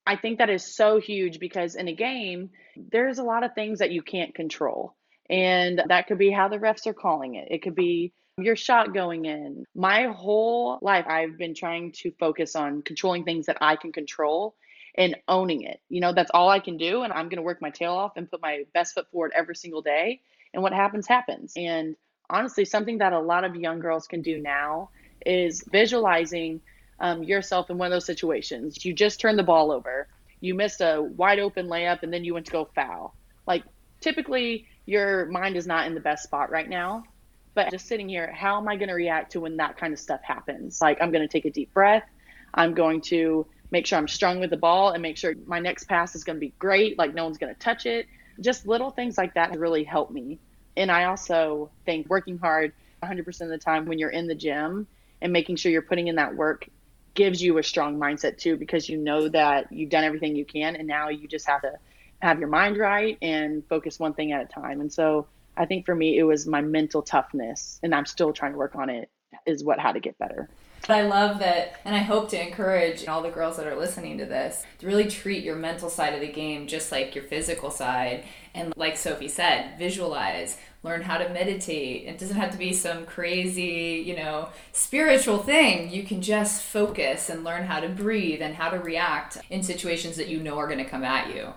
[0.07, 3.81] I think that is so huge because in a game, there's a lot of things
[3.81, 4.95] that you can't control.
[5.29, 7.49] And that could be how the refs are calling it.
[7.51, 9.65] It could be your shot going in.
[9.75, 14.55] My whole life, I've been trying to focus on controlling things that I can control
[14.97, 15.81] and owning it.
[15.89, 17.03] You know, that's all I can do.
[17.03, 19.57] And I'm going to work my tail off and put my best foot forward every
[19.57, 20.21] single day.
[20.55, 21.53] And what happens, happens.
[21.57, 21.97] And
[22.31, 24.91] honestly, something that a lot of young girls can do now
[25.25, 26.61] is visualizing
[27.01, 28.85] um, yourself in one of those situations.
[28.85, 30.09] You just turned the ball over,
[30.41, 33.15] you missed a wide open layup, and then you went to go foul.
[33.47, 33.65] Like,
[34.01, 37.05] typically, your mind is not in the best spot right now.
[37.55, 39.99] But just sitting here, how am I going to react to when that kind of
[39.99, 40.81] stuff happens?
[40.81, 42.05] Like, I'm going to take a deep breath.
[42.53, 45.85] I'm going to make sure I'm strong with the ball and make sure my next
[45.85, 46.99] pass is going to be great.
[46.99, 48.07] Like, no one's going to touch it.
[48.41, 50.39] Just little things like that really help me.
[50.77, 54.87] And I also think working hard 100% of the time when you're in the gym
[55.21, 56.69] and making sure you're putting in that work
[57.15, 60.77] gives you a strong mindset too because you know that you've done everything you can
[60.77, 61.73] and now you just have to
[62.21, 64.81] have your mind right and focus one thing at a time.
[64.81, 65.27] And so
[65.57, 68.77] I think for me, it was my mental toughness, and I'm still trying to work
[68.77, 69.11] on it,
[69.47, 70.49] is what how to get better.
[70.83, 74.19] But I love that, and I hope to encourage all the girls that are listening
[74.19, 77.71] to this to really treat your mental side of the game just like your physical
[77.71, 78.25] side.
[78.55, 82.07] And like Sophie said, visualize, learn how to meditate.
[82.07, 85.91] It doesn't have to be some crazy, you know, spiritual thing.
[85.91, 90.17] You can just focus and learn how to breathe and how to react in situations
[90.17, 91.53] that you know are going to come at you.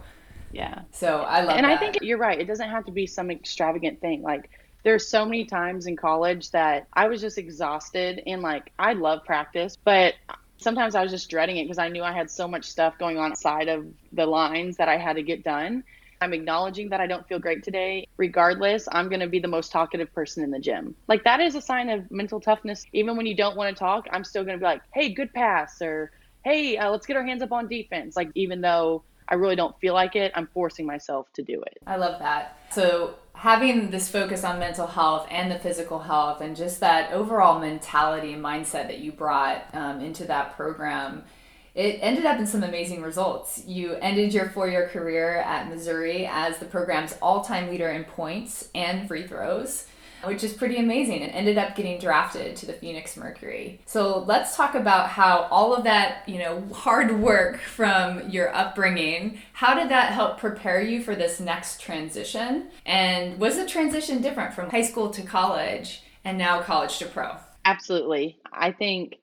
[0.51, 0.82] Yeah.
[0.91, 1.58] So I love that.
[1.58, 1.71] and that.
[1.71, 2.39] I think you're right.
[2.39, 4.23] It doesn't have to be some extravagant thing.
[4.23, 4.49] Like
[4.84, 9.26] there's so many times in college that I was just exhausted and like I love
[9.26, 10.15] practice, but
[10.58, 13.18] sometimes I was just dreading it because I knew I had so much stuff going
[13.18, 15.84] on outside of the lines that I had to get done.
[16.22, 18.06] I'm acknowledging that I don't feel great today.
[18.18, 20.96] Regardless, I'm going to be the most talkative person in the gym.
[21.08, 22.86] Like that is a sign of mental toughness.
[22.92, 25.34] Even when you don't want to talk, I'm still going to be like, "Hey, good
[25.34, 26.12] pass," or
[26.44, 29.80] "Hey, uh, let's get our hands up on defense." Like even though I really don't
[29.80, 31.78] feel like it, I'm forcing myself to do it.
[31.88, 32.58] I love that.
[32.72, 37.58] So, having this focus on mental health and the physical health, and just that overall
[37.58, 41.23] mentality and mindset that you brought um, into that program,
[41.73, 43.63] it ended up in some amazing results.
[43.65, 48.04] You ended your four year career at Missouri as the program's all time leader in
[48.04, 49.86] points and free throws
[50.23, 53.82] which is pretty amazing and ended up getting drafted to the Phoenix Mercury.
[53.86, 59.39] So let's talk about how all of that, you know, hard work from your upbringing,
[59.53, 62.67] how did that help prepare you for this next transition?
[62.86, 67.38] And was the transition different from high school to college and now college to pro?
[67.65, 68.38] Absolutely.
[68.51, 69.15] I think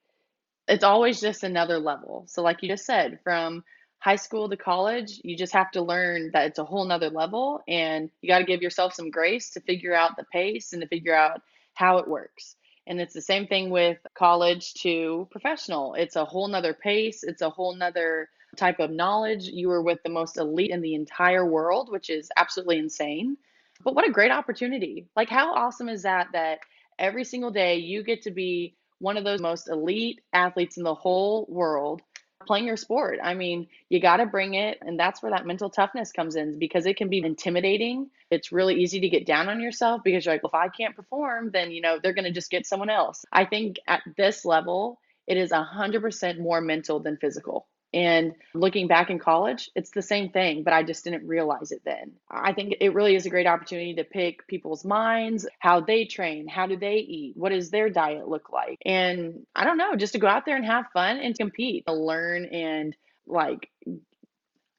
[0.69, 2.25] it's always just another level.
[2.29, 3.65] So like you just said, from
[4.07, 7.61] high school to college, you just have to learn that it's a whole nother level
[7.67, 10.87] and you got to give yourself some grace to figure out the pace and to
[10.87, 11.41] figure out
[11.75, 12.55] how it works.
[12.87, 15.95] And it's the same thing with college to professional.
[15.95, 19.49] It's a whole nother pace, it's a whole nother type of knowledge.
[19.49, 23.37] You are with the most elite in the entire world, which is absolutely insane.
[23.83, 25.09] But what a great opportunity.
[25.17, 26.29] Like, how awesome is that?
[26.33, 26.61] That
[26.97, 30.95] every single day you get to be one of those most elite athletes in the
[30.95, 32.03] whole world
[32.47, 33.19] playing your sport.
[33.23, 34.79] I mean, you got to bring it.
[34.81, 38.11] And that's where that mental toughness comes in because it can be intimidating.
[38.31, 40.97] It's really easy to get down on yourself because you're like, well, if I can't
[40.97, 43.25] perform, then, you know, they're going to just get someone else.
[43.33, 47.67] I think at this level, it is 100% more mental than physical.
[47.95, 51.83] And looking back in college, it's the same thing, but I just didn't realize it
[51.85, 52.13] then.
[52.31, 56.49] I think it really is a great opportunity to pick people's minds, how they train,
[56.49, 58.79] how do they eat, what does their diet look like?
[58.85, 61.95] And I don't know, just to go out there and have fun and compete, to
[61.95, 62.97] learn and
[63.27, 63.71] like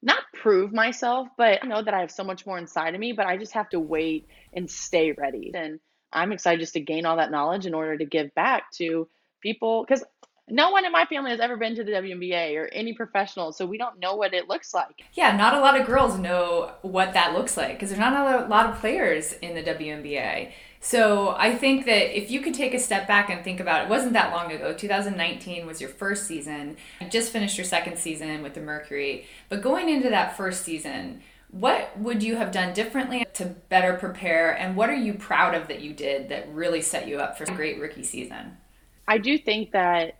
[0.02, 3.12] not prove myself, but I know that I have so much more inside of me,
[3.12, 5.50] but I just have to wait and stay ready.
[5.54, 5.80] And
[6.12, 9.08] I'm excited just to gain all that knowledge in order to give back to
[9.42, 10.04] people because
[10.50, 13.66] no one in my family has ever been to the WNBA or any professional, so
[13.66, 15.02] we don't know what it looks like.
[15.14, 18.46] Yeah, not a lot of girls know what that looks like because there's not a
[18.46, 20.52] lot of players in the WNBA.
[20.80, 23.84] So I think that if you could take a step back and think about it,
[23.84, 24.72] it wasn't that long ago.
[24.72, 26.76] 2019 was your first season.
[27.00, 29.26] You just finished your second season with the Mercury.
[29.48, 34.52] But going into that first season, what would you have done differently to better prepare?
[34.52, 37.44] And what are you proud of that you did that really set you up for
[37.44, 38.56] a great rookie season?
[39.08, 40.17] I do think that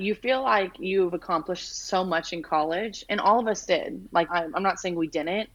[0.00, 4.08] you feel like you've accomplished so much in college, and all of us did.
[4.12, 5.48] Like, I'm not saying we didn't,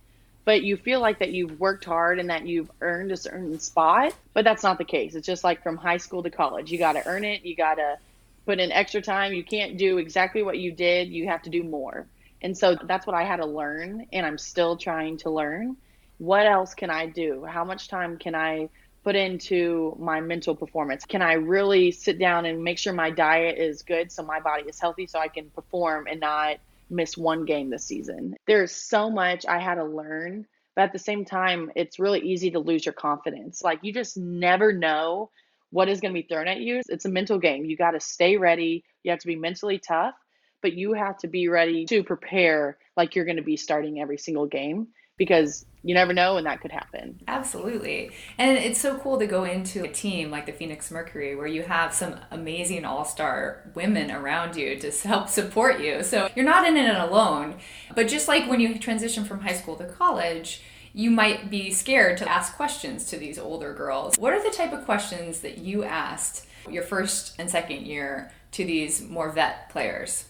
[0.46, 4.14] but you feel like that you've worked hard and that you've earned a certain spot,
[4.34, 5.16] but that's not the case.
[5.16, 6.72] It's just like from high school to college.
[6.72, 7.98] You got to earn it, you got to
[8.46, 9.34] put in extra time.
[9.34, 12.06] You can't do exactly what you did, you have to do more.
[12.42, 15.78] And so that's what I had to learn, and I'm still trying to learn.
[16.18, 17.46] What else can I do?
[17.46, 18.70] How much time can I
[19.04, 21.06] put into my mental performance?
[21.06, 24.64] Can I really sit down and make sure my diet is good so my body
[24.68, 26.58] is healthy so I can perform and not
[26.90, 28.36] miss one game this season?
[28.48, 32.52] There's so much I had to learn, but at the same time, it's really easy
[32.52, 33.62] to lose your confidence.
[33.62, 35.30] Like you just never know
[35.72, 36.82] what is going to be thrown at you.
[36.88, 37.66] It's a mental game.
[37.66, 40.16] You got to stay ready, you have to be mentally tough.
[40.62, 44.18] But you have to be ready to prepare like you're going to be starting every
[44.18, 44.88] single game
[45.18, 47.20] because you never know when that could happen.
[47.28, 48.12] Absolutely.
[48.38, 51.64] And it's so cool to go into a team like the Phoenix Mercury where you
[51.64, 56.02] have some amazing all star women around you to help support you.
[56.02, 57.56] So you're not in it alone.
[57.96, 60.62] But just like when you transition from high school to college,
[60.94, 64.18] you might be scared to ask questions to these older girls.
[64.18, 68.64] What are the type of questions that you asked your first and second year to
[68.64, 70.26] these more vet players?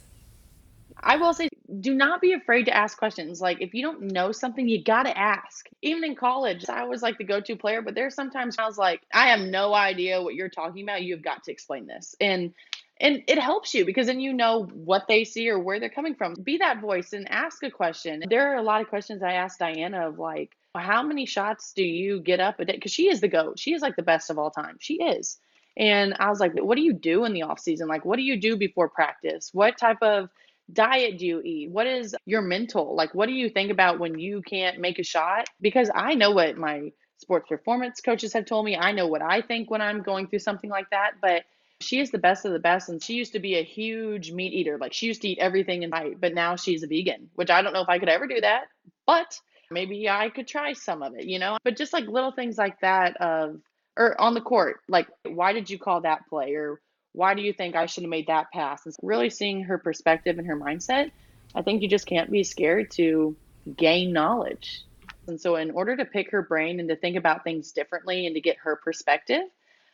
[0.98, 3.42] I will say, do not be afraid to ask questions.
[3.42, 5.68] Like, if you don't know something, you got to ask.
[5.82, 8.78] Even in college, I was like the go to player, but there's sometimes I was
[8.78, 11.04] like, I have no idea what you're talking about.
[11.04, 12.16] You've got to explain this.
[12.20, 12.54] And
[13.00, 16.16] and it helps you because then you know what they see or where they're coming
[16.16, 16.36] from.
[16.36, 18.24] Be that voice and ask a question.
[18.30, 21.84] There are a lot of questions I asked Diana of like, how many shots do
[21.84, 22.74] you get up a day?
[22.74, 23.60] Because she is the GOAT.
[23.60, 24.78] She is like the best of all time.
[24.80, 25.40] She is.
[25.76, 27.88] And I was like, what do you do in the off season?
[27.88, 29.50] Like, what do you do before practice?
[29.54, 30.30] What type of
[30.72, 31.72] diet do you eat?
[31.72, 32.96] What is your mental?
[32.96, 35.48] Like, what do you think about when you can't make a shot?
[35.62, 38.76] Because I know what my sports performance coaches have told me.
[38.76, 41.14] I know what I think when I'm going through something like that.
[41.22, 41.44] But
[41.82, 42.90] she is the best of the best.
[42.90, 44.78] And she used to be a huge meat eater.
[44.78, 47.62] Like, she used to eat everything in sight, but now she's a vegan, which I
[47.62, 48.66] don't know if I could ever do that.
[49.06, 49.38] But
[49.70, 51.58] maybe I could try some of it, you know?
[51.64, 53.60] But just like little things like that of,
[53.98, 56.54] or on the court, like, why did you call that play?
[56.54, 56.80] Or
[57.14, 58.86] why do you think I should have made that pass?
[58.86, 61.12] And really seeing her perspective and her mindset,
[61.56, 63.36] I think you just can't be scared to
[63.78, 64.84] gain knowledge.
[65.28, 68.36] And so, in order to pick her brain and to think about things differently and
[68.36, 69.44] to get her perspective,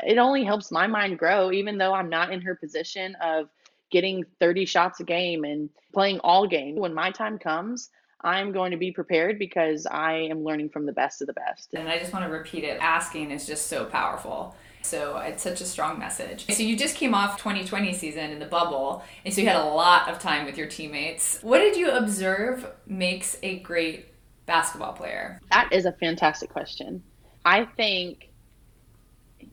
[0.03, 3.49] it only helps my mind grow, even though I'm not in her position of
[3.91, 6.75] getting 30 shots a game and playing all game.
[6.75, 7.89] When my time comes,
[8.21, 11.73] I'm going to be prepared because I am learning from the best of the best.
[11.73, 14.55] And I just want to repeat it asking is just so powerful.
[14.81, 16.45] So it's such a strong message.
[16.53, 19.65] So you just came off 2020 season in the bubble, and so you had a
[19.65, 21.39] lot of time with your teammates.
[21.41, 24.07] What did you observe makes a great
[24.45, 25.39] basketball player?
[25.51, 27.03] That is a fantastic question.
[27.45, 28.29] I think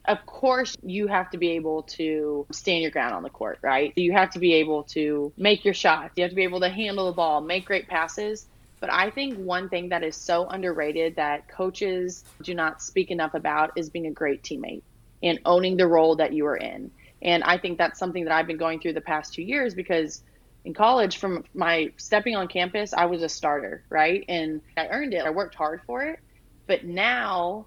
[0.06, 3.92] of course you have to be able to stand your ground on the court, right?
[3.96, 6.12] You have to be able to make your shots.
[6.16, 8.46] You have to be able to handle the ball, make great passes.
[8.78, 13.34] But I think one thing that is so underrated that coaches do not speak enough
[13.34, 14.82] about is being a great teammate
[15.22, 16.90] and owning the role that you are in.
[17.22, 20.22] And I think that's something that I've been going through the past two years because
[20.64, 24.24] in college, from my stepping on campus, I was a starter, right?
[24.28, 25.24] And I earned it.
[25.24, 26.18] I worked hard for it.
[26.66, 27.66] But now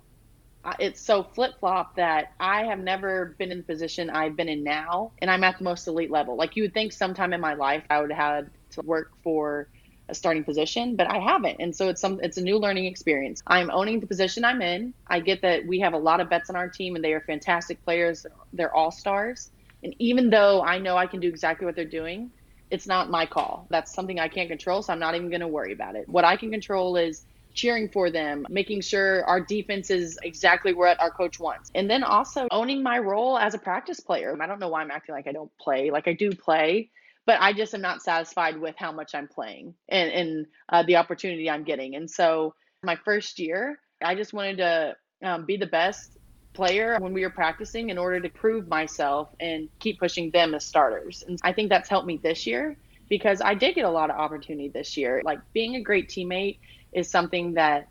[0.77, 4.63] it's so flip flop that I have never been in the position I've been in
[4.63, 6.35] now, and I'm at the most elite level.
[6.35, 9.69] Like you would think sometime in my life I would have had to work for
[10.09, 11.57] a starting position, but I haven't.
[11.59, 13.41] And so it's some it's a new learning experience.
[13.47, 14.93] I'm owning the position I'm in.
[15.07, 17.21] I get that we have a lot of bets on our team and they are
[17.21, 18.25] fantastic players.
[18.53, 19.51] They're all stars.
[19.83, 22.31] And even though I know I can do exactly what they're doing,
[22.69, 23.67] it's not my call.
[23.69, 26.07] That's something I can't control, so I'm not even going to worry about it.
[26.07, 30.99] What I can control is cheering for them, making sure our defense is exactly what
[31.01, 31.71] our coach wants.
[31.73, 34.37] And then also owning my role as a practice player.
[34.39, 35.89] I don't know why I'm acting like I don't play.
[35.89, 36.89] Like I do play,
[37.29, 40.95] but I just am not satisfied with how much I'm playing and, and uh, the
[40.95, 41.93] opportunity I'm getting.
[41.93, 46.17] And so my first year, I just wanted to um, be the best
[46.55, 50.65] player when we were practicing in order to prove myself and keep pushing them as
[50.65, 51.23] starters.
[51.27, 52.75] And I think that's helped me this year
[53.09, 55.21] because I did get a lot of opportunity this year.
[55.23, 56.57] Like being a great teammate
[56.93, 57.89] is something that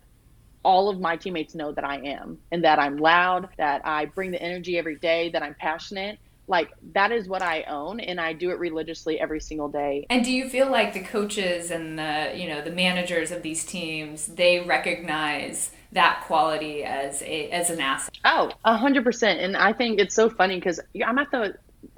[0.65, 4.31] all of my teammates know that I am and that I'm loud, that I bring
[4.31, 6.19] the energy every day, that I'm passionate
[6.49, 10.07] like that is what I own and I do it religiously every single day.
[10.09, 13.63] And do you feel like the coaches and the, you know, the managers of these
[13.63, 18.17] teams, they recognize that quality as a as an asset?
[18.25, 19.39] Oh, a hundred percent.
[19.39, 21.55] And I think it's so funny because I'm at the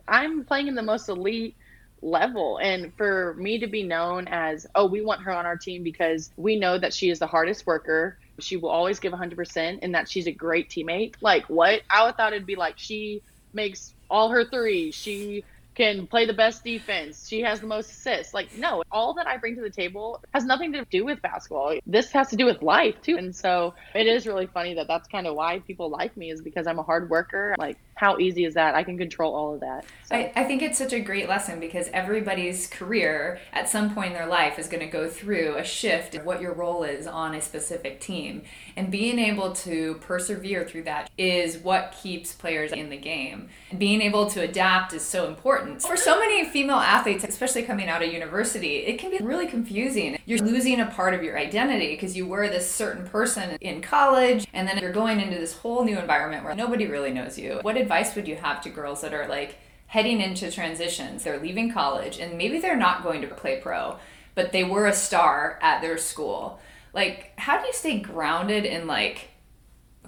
[0.08, 1.56] I'm playing in the most elite
[2.02, 5.84] level and for me to be known as oh we want her on our team
[5.84, 9.94] because we know that she is the hardest worker she will always give 100% and
[9.94, 13.22] that she's a great teammate like what i would thought it'd be like she
[13.54, 14.94] makes all her threes.
[14.94, 15.44] She
[15.74, 17.28] can play the best defense.
[17.28, 18.34] She has the most assists.
[18.34, 21.80] Like, no, all that I bring to the table has nothing to do with basketball.
[21.86, 23.18] This has to do with life too.
[23.18, 26.42] And so it is really funny that that's kind of why people like me is
[26.42, 27.56] because I'm a hard worker.
[27.58, 28.74] Like, how easy is that?
[28.74, 29.86] I can control all of that.
[30.06, 30.16] So.
[30.16, 34.14] I, I think it's such a great lesson because everybody's career at some point in
[34.14, 37.36] their life is going to go through a shift of what your role is on
[37.36, 38.44] a specific team.
[38.76, 43.50] And being able to persevere through that is what keeps players in the game.
[43.78, 45.82] Being able to adapt is so important.
[45.82, 50.18] For so many female athletes, especially coming out of university, it can be really confusing.
[50.26, 54.48] You're losing a part of your identity because you were this certain person in college,
[54.54, 57.60] and then you're going into this whole new environment where nobody really knows you.
[57.62, 59.58] What advice would you have to girls that are like
[59.88, 61.24] heading into transitions?
[61.24, 63.98] They're leaving college and maybe they're not going to play pro,
[64.36, 66.60] but they were a star at their school.
[66.94, 69.30] Like, how do you stay grounded in like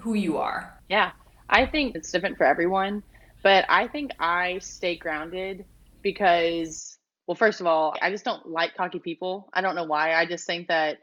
[0.00, 0.78] who you are?
[0.88, 1.12] Yeah,
[1.48, 3.02] I think it's different for everyone,
[3.42, 5.64] but I think I stay grounded
[6.02, 9.48] because, well, first of all, I just don't like cocky people.
[9.52, 10.14] I don't know why.
[10.14, 10.98] I just think that,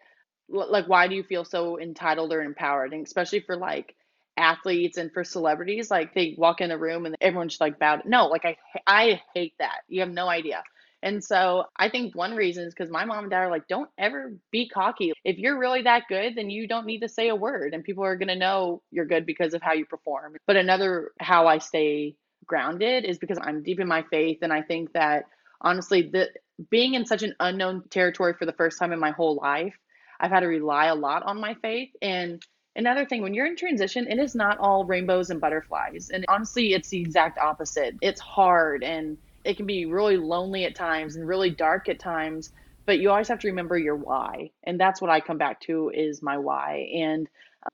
[0.50, 2.94] like, why do you feel so entitled or empowered?
[2.94, 3.96] And especially for like
[4.38, 8.04] athletes and for celebrities like they walk in the room and everyone's like bowed.
[8.06, 8.58] No like i
[8.88, 9.82] i hate that.
[9.88, 10.64] You have no idea.
[11.04, 13.90] And so i think one reason is because my mom and dad are like don't
[13.98, 15.14] ever be cocky.
[15.24, 18.04] If you're really that good then you don't need to say a word and people
[18.04, 20.36] are going to know you're good because of how you perform.
[20.48, 22.16] But another how i stay
[22.46, 25.26] grounded is because i'm deep in my faith and i think that
[25.62, 26.30] honestly the
[26.70, 29.76] being in such an unknown territory for the first time in my whole life
[30.20, 32.42] i've had to rely a lot on my faith and
[32.76, 36.10] Another thing, when you're in transition, it is not all rainbows and butterflies.
[36.14, 37.96] And honestly, it's the exact opposite.
[38.02, 42.52] It's hard and it can be really lonely at times and really dark at times,
[42.86, 44.52] but you always have to remember your why.
[44.64, 46.90] And that's what I come back to is my why.
[46.96, 47.28] And,
[47.64, 47.72] um,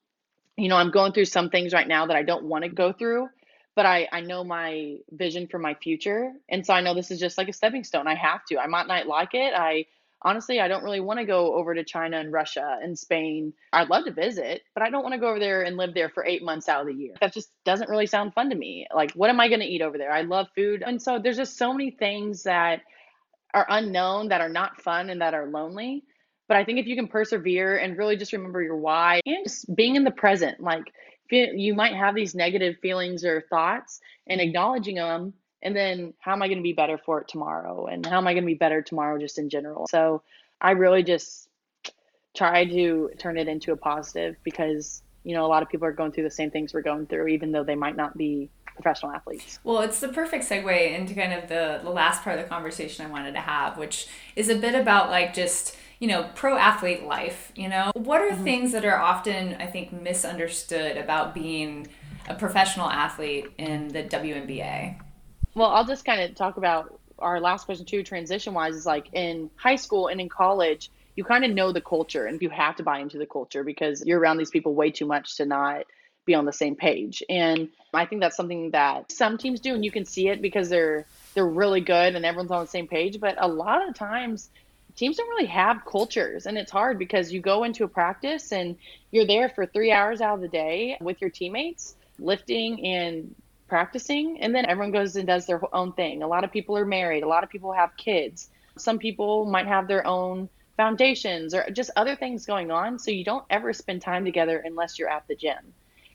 [0.55, 2.91] you know, I'm going through some things right now that I don't want to go
[2.91, 3.29] through,
[3.75, 6.31] but I, I know my vision for my future.
[6.49, 8.07] And so I know this is just like a stepping stone.
[8.07, 8.57] I have to.
[8.57, 9.53] I might not like it.
[9.55, 9.85] I
[10.21, 13.53] honestly, I don't really want to go over to China and Russia and Spain.
[13.71, 16.09] I'd love to visit, but I don't want to go over there and live there
[16.09, 17.13] for eight months out of the year.
[17.21, 18.87] That just doesn't really sound fun to me.
[18.93, 20.11] Like, what am I going to eat over there?
[20.11, 20.83] I love food.
[20.85, 22.81] And so there's just so many things that
[23.53, 26.03] are unknown, that are not fun, and that are lonely.
[26.47, 29.73] But I think if you can persevere and really just remember your why and just
[29.75, 30.83] being in the present, like
[31.29, 36.41] you might have these negative feelings or thoughts and acknowledging them and then how am
[36.41, 37.87] I going to be better for it tomorrow?
[37.87, 39.87] And how am I going to be better tomorrow just in general?
[39.89, 40.21] So
[40.61, 41.49] I really just
[42.35, 45.91] try to turn it into a positive because you know a lot of people are
[45.91, 49.11] going through the same things we're going through even though they might not be professional
[49.11, 52.47] athletes well it's the perfect segue into kind of the, the last part of the
[52.47, 56.55] conversation i wanted to have which is a bit about like just you know pro
[56.57, 58.43] athlete life you know what are mm-hmm.
[58.43, 61.87] things that are often i think misunderstood about being
[62.27, 64.99] a professional athlete in the WNBA?
[65.55, 69.07] Well, I'll just kind of talk about our last question too, transition wise, is like
[69.13, 72.75] in high school and in college, you kind of know the culture and you have
[72.75, 75.85] to buy into the culture because you're around these people way too much to not
[76.25, 77.23] be on the same page.
[77.27, 80.69] And I think that's something that some teams do and you can see it because
[80.69, 84.49] they're they're really good and everyone's on the same page, but a lot of times
[84.95, 88.75] teams don't really have cultures and it's hard because you go into a practice and
[89.11, 93.35] you're there for 3 hours out of the day with your teammates lifting and
[93.67, 96.23] practicing and then everyone goes and does their own thing.
[96.23, 97.23] A lot of people are married.
[97.23, 98.49] A lot of people have kids.
[98.77, 102.99] Some people might have their own foundations or just other things going on.
[102.99, 105.73] So you don't ever spend time together unless you're at the gym.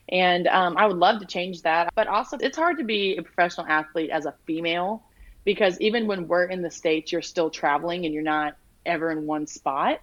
[0.09, 3.23] And um, i would love to change that but also it's hard to be a
[3.23, 5.05] professional athlete as a female
[5.45, 9.27] because even when we're in the states you're still traveling and you're not ever in
[9.27, 10.01] one spot.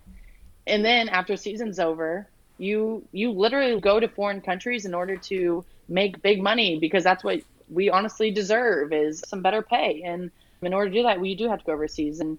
[0.66, 5.66] And then after season's over you you literally go to foreign countries in order to
[5.89, 10.03] make big money because that's what we honestly deserve is some better pay.
[10.03, 10.31] And
[10.61, 12.19] in order to do that we do have to go overseas.
[12.19, 12.37] And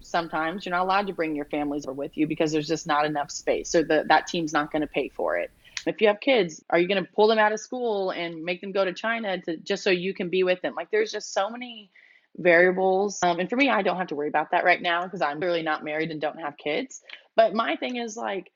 [0.00, 3.30] sometimes you're not allowed to bring your families with you because there's just not enough
[3.30, 3.68] space.
[3.68, 5.50] So the, that team's not going to pay for it.
[5.86, 8.60] If you have kids are you going to pull them out of school and make
[8.60, 10.74] them go to china to just so you can be with them?
[10.74, 11.90] Like there's just so many
[12.36, 13.18] variables.
[13.22, 15.40] Um, and for me i don't have to worry about that right now because i'm
[15.40, 17.02] really not married and don't have kids.
[17.34, 18.50] But my thing is like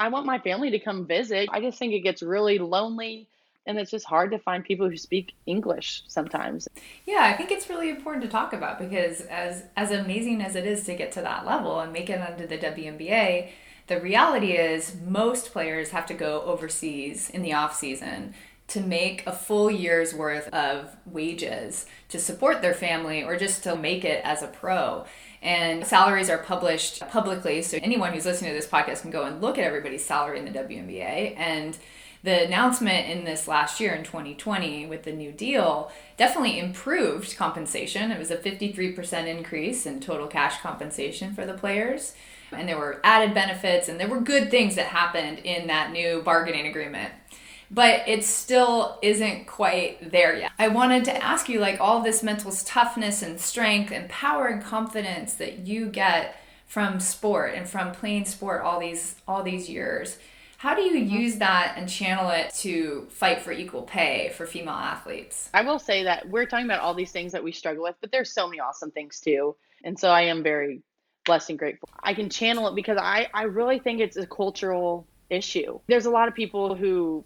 [0.00, 1.50] I want my family to come visit.
[1.52, 3.28] I just think it gets really lonely
[3.66, 6.68] and it's just hard to find people who speak English sometimes.
[7.06, 10.66] Yeah, I think it's really important to talk about because as as amazing as it
[10.66, 13.50] is to get to that level and make it onto the WNBA,
[13.86, 18.34] the reality is most players have to go overseas in the off season
[18.68, 23.74] to make a full year's worth of wages to support their family or just to
[23.74, 25.04] make it as a pro.
[25.42, 29.40] And salaries are published publicly, so anyone who's listening to this podcast can go and
[29.40, 31.34] look at everybody's salary in the WNBA.
[31.36, 31.76] And
[32.22, 38.10] the announcement in this last year in 2020 with the new deal definitely improved compensation.
[38.10, 42.14] It was a 53% increase in total cash compensation for the players.
[42.52, 46.20] And there were added benefits and there were good things that happened in that new
[46.22, 47.12] bargaining agreement
[47.70, 50.50] but it still isn't quite there yet.
[50.58, 54.62] I wanted to ask you like all this mental toughness and strength and power and
[54.62, 60.18] confidence that you get from sport and from playing sport all these all these years.
[60.60, 64.74] How do you use that and channel it to fight for equal pay for female
[64.74, 65.48] athletes?
[65.54, 68.12] I will say that we're talking about all these things that we struggle with, but
[68.12, 69.56] there's so many awesome things too.
[69.84, 70.82] And so I am very
[71.24, 71.88] blessed and grateful.
[72.02, 75.80] I can channel it because I, I really think it's a cultural issue.
[75.86, 77.24] There's a lot of people who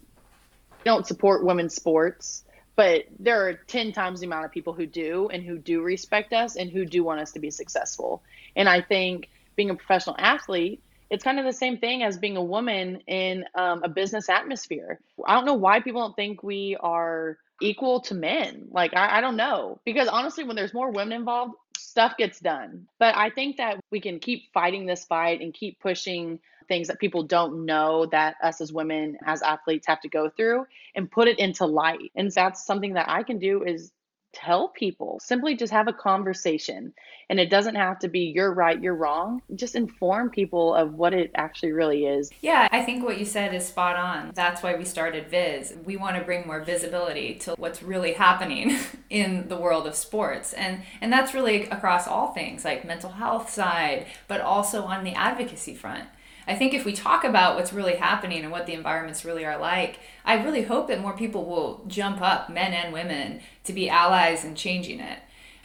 [0.85, 2.45] don't support women's sports,
[2.77, 6.31] but there are 10 times the amount of people who do and who do respect
[6.31, 8.23] us and who do want us to be successful.
[8.55, 9.27] And I think
[9.57, 13.45] being a professional athlete, it's kind of the same thing as being a woman in
[13.55, 14.99] um, a business atmosphere.
[15.25, 18.67] I don't know why people don't think we are equal to men.
[18.71, 19.79] Like, I, I don't know.
[19.85, 22.87] Because honestly, when there's more women involved, stuff gets done.
[22.99, 26.99] But I think that we can keep fighting this fight and keep pushing things that
[26.99, 31.27] people don't know that us as women as athletes have to go through and put
[31.27, 33.91] it into light and that's something that i can do is
[34.35, 35.19] tell people.
[35.21, 36.93] Simply just have a conversation.
[37.29, 39.41] And it doesn't have to be you're right you're wrong.
[39.55, 42.29] Just inform people of what it actually really is.
[42.41, 44.31] Yeah i think what you said is spot on.
[44.35, 45.73] That's why we started VIS.
[45.85, 48.77] We want to bring more visibility to what's really happening
[49.09, 50.53] in the world of sports.
[50.53, 55.13] And and that's really across all things like mental health side but also on the
[55.13, 56.05] advocacy front
[56.47, 59.57] I think if we talk about what's really happening and what the environments really are
[59.57, 63.89] like, I really hope that more people will jump up, men and women, to be
[63.89, 65.19] allies in changing it.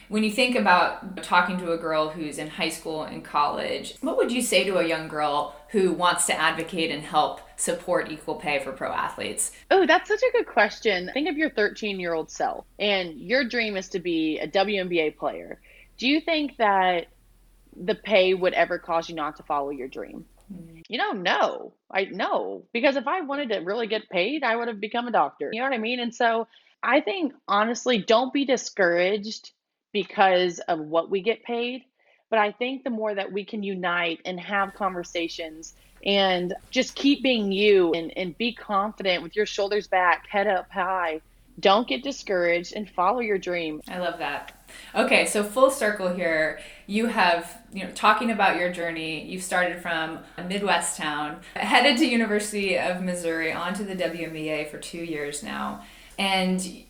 [0.08, 4.16] When you think about talking to a girl who's in high school and college, what
[4.16, 8.34] would you say to a young girl who wants to advocate and help support equal
[8.34, 9.52] pay for pro athletes?
[9.70, 11.10] Oh, that's such a good question.
[11.14, 15.16] Think of your 13 year old self, and your dream is to be a WNBA
[15.16, 15.60] player.
[15.96, 17.06] Do you think that
[17.76, 20.24] the pay would ever cause you not to follow your dream?
[20.52, 20.82] Mm.
[20.88, 24.68] You know, no, I know because if I wanted to really get paid, I would
[24.68, 25.50] have become a doctor.
[25.52, 26.00] You know what I mean?
[26.00, 26.48] And so
[26.82, 29.52] I think honestly, don't be discouraged
[29.92, 31.82] because of what we get paid.
[32.30, 35.74] But I think the more that we can unite and have conversations
[36.06, 40.70] and just keep being you and, and be confident with your shoulders back, head up
[40.70, 41.20] high,
[41.58, 43.80] don't get discouraged and follow your dream.
[43.88, 44.52] I love that.
[44.94, 46.60] Okay, so full circle here.
[46.86, 49.24] You have, you know, talking about your journey.
[49.24, 54.78] you've started from a Midwest town, headed to University of Missouri, onto the WNBA for
[54.78, 55.82] two years now,
[56.18, 56.84] and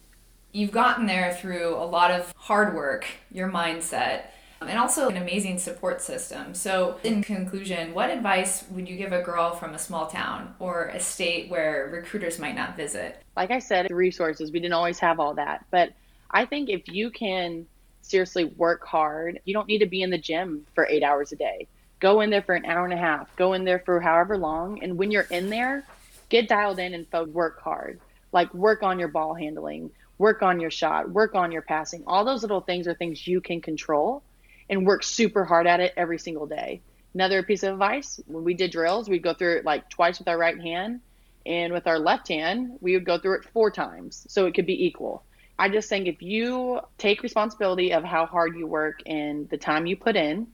[0.52, 4.24] you've gotten there through a lot of hard work, your mindset,
[4.60, 6.54] and also an amazing support system.
[6.54, 10.86] So, in conclusion, what advice would you give a girl from a small town or
[10.88, 13.22] a state where recruiters might not visit?
[13.36, 15.92] Like I said, resources, we didn't always have all that, but
[16.30, 17.66] I think if you can
[18.02, 21.36] seriously work hard, you don't need to be in the gym for eight hours a
[21.36, 21.66] day.
[21.98, 24.82] Go in there for an hour and a half, go in there for however long.
[24.82, 25.84] And when you're in there,
[26.28, 28.00] get dialed in and work hard.
[28.32, 32.04] Like work on your ball handling, work on your shot, work on your passing.
[32.06, 34.22] All those little things are things you can control
[34.68, 36.80] and work super hard at it every single day.
[37.12, 40.28] Another piece of advice when we did drills, we'd go through it like twice with
[40.28, 41.00] our right hand,
[41.44, 44.66] and with our left hand, we would go through it four times so it could
[44.66, 45.24] be equal.
[45.60, 49.84] I just think if you take responsibility of how hard you work and the time
[49.84, 50.46] you put in,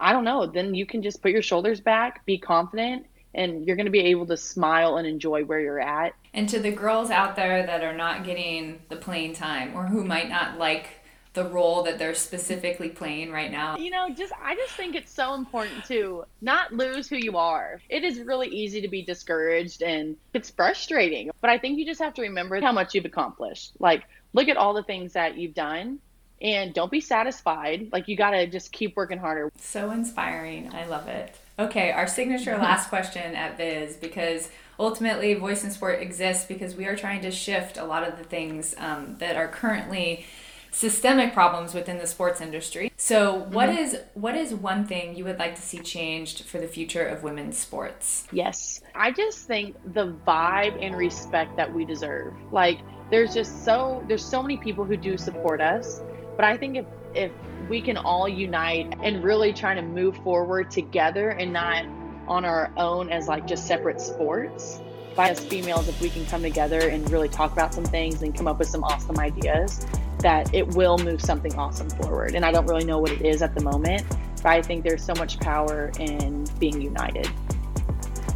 [0.00, 3.76] I don't know, then you can just put your shoulders back, be confident, and you're
[3.76, 6.14] going to be able to smile and enjoy where you're at.
[6.34, 10.04] And to the girls out there that are not getting the playing time or who
[10.04, 10.88] might not like
[11.34, 13.76] the role that they're specifically playing right now.
[13.76, 17.80] You know, just I just think it's so important to not lose who you are.
[17.88, 22.00] It is really easy to be discouraged and it's frustrating, but I think you just
[22.00, 23.74] have to remember how much you've accomplished.
[23.78, 24.02] Like
[24.32, 25.98] look at all the things that you've done
[26.40, 27.88] and don't be satisfied.
[27.92, 29.50] Like you got to just keep working harder.
[29.58, 30.72] So inspiring.
[30.72, 31.34] I love it.
[31.58, 34.48] Okay, our signature last question at VIS because
[34.78, 38.24] ultimately Voice in Sport exists because we are trying to shift a lot of the
[38.24, 40.24] things um, that are currently
[40.70, 42.92] systemic problems within the sports industry.
[42.96, 43.78] So, what mm-hmm.
[43.78, 47.22] is what is one thing you would like to see changed for the future of
[47.22, 48.26] women's sports?
[48.32, 48.80] Yes.
[48.94, 52.34] I just think the vibe and respect that we deserve.
[52.52, 52.78] Like
[53.10, 56.00] there's just so there's so many people who do support us
[56.36, 57.32] but i think if if
[57.68, 61.84] we can all unite and really try to move forward together and not
[62.26, 64.80] on our own as like just separate sports
[65.16, 68.36] by as females if we can come together and really talk about some things and
[68.36, 69.86] come up with some awesome ideas
[70.18, 72.34] that it will move something awesome forward.
[72.34, 74.04] And i don't really know what it is at the moment
[74.42, 77.28] but i think there's so much power in being united.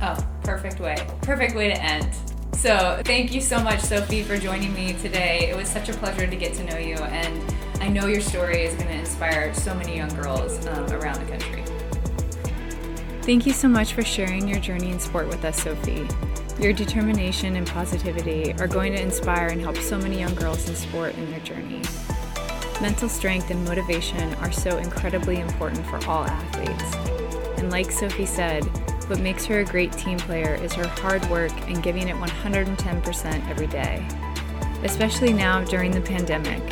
[0.01, 4.72] Oh perfect way perfect way to end so, thank you so much, Sophie, for joining
[4.74, 5.48] me today.
[5.50, 8.62] It was such a pleasure to get to know you, and I know your story
[8.62, 11.64] is going to inspire so many young girls um, around the country.
[13.22, 16.07] Thank you so much for sharing your journey in sport with us, Sophie.
[16.61, 20.76] Your determination and positivity are going to inspire and help so many young girls in
[20.76, 21.82] sport in their journey.
[22.80, 26.94] Mental strength and motivation are so incredibly important for all athletes.
[27.59, 28.64] And like Sophie said,
[29.07, 33.48] what makes her a great team player is her hard work and giving it 110%
[33.48, 34.07] every day.
[34.84, 36.62] Especially now during the pandemic,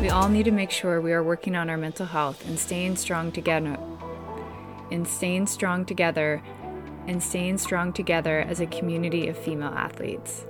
[0.00, 2.96] we all need to make sure we are working on our mental health and staying
[2.96, 3.78] strong together
[4.90, 6.42] and staying strong together
[7.06, 10.44] and staying strong together as a community of female athletes.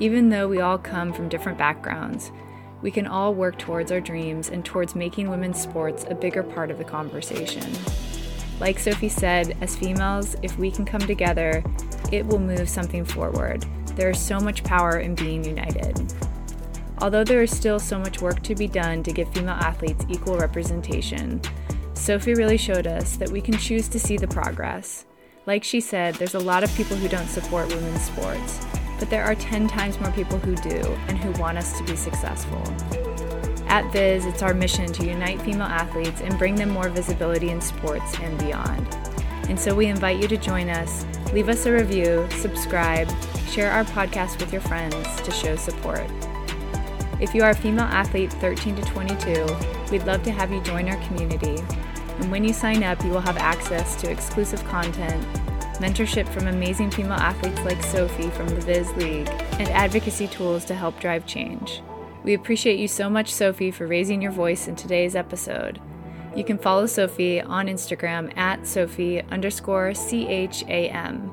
[0.00, 2.32] Even though we all come from different backgrounds,
[2.80, 6.70] we can all work towards our dreams and towards making women's sports a bigger part
[6.70, 7.70] of the conversation.
[8.60, 11.64] Like Sophie said, as females, if we can come together,
[12.12, 13.64] it will move something forward.
[13.96, 16.12] There is so much power in being united.
[16.98, 20.38] Although there is still so much work to be done to give female athletes equal
[20.38, 21.40] representation,
[21.94, 25.04] Sophie really showed us that we can choose to see the progress.
[25.44, 28.64] Like she said, there's a lot of people who don't support women's sports,
[29.00, 31.96] but there are 10 times more people who do and who want us to be
[31.96, 32.62] successful.
[33.72, 37.58] At VIS, it's our mission to unite female athletes and bring them more visibility in
[37.62, 38.86] sports and beyond.
[39.48, 43.10] And so we invite you to join us, leave us a review, subscribe,
[43.48, 46.04] share our podcast with your friends to show support.
[47.18, 49.46] If you are a female athlete 13 to 22,
[49.90, 51.56] we'd love to have you join our community.
[52.18, 55.24] And when you sign up, you will have access to exclusive content,
[55.78, 60.74] mentorship from amazing female athletes like Sophie from the VIS League, and advocacy tools to
[60.74, 61.80] help drive change.
[62.24, 65.80] We appreciate you so much, Sophie, for raising your voice in today's episode.
[66.36, 71.30] You can follow Sophie on Instagram at Sophie underscore C H A M.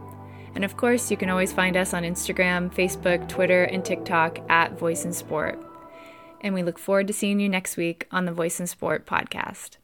[0.56, 4.78] And of course, you can always find us on Instagram, Facebook, Twitter, and TikTok at
[4.78, 5.64] Voice in Sport.
[6.42, 9.79] And we look forward to seeing you next week on the Voice in Sport podcast.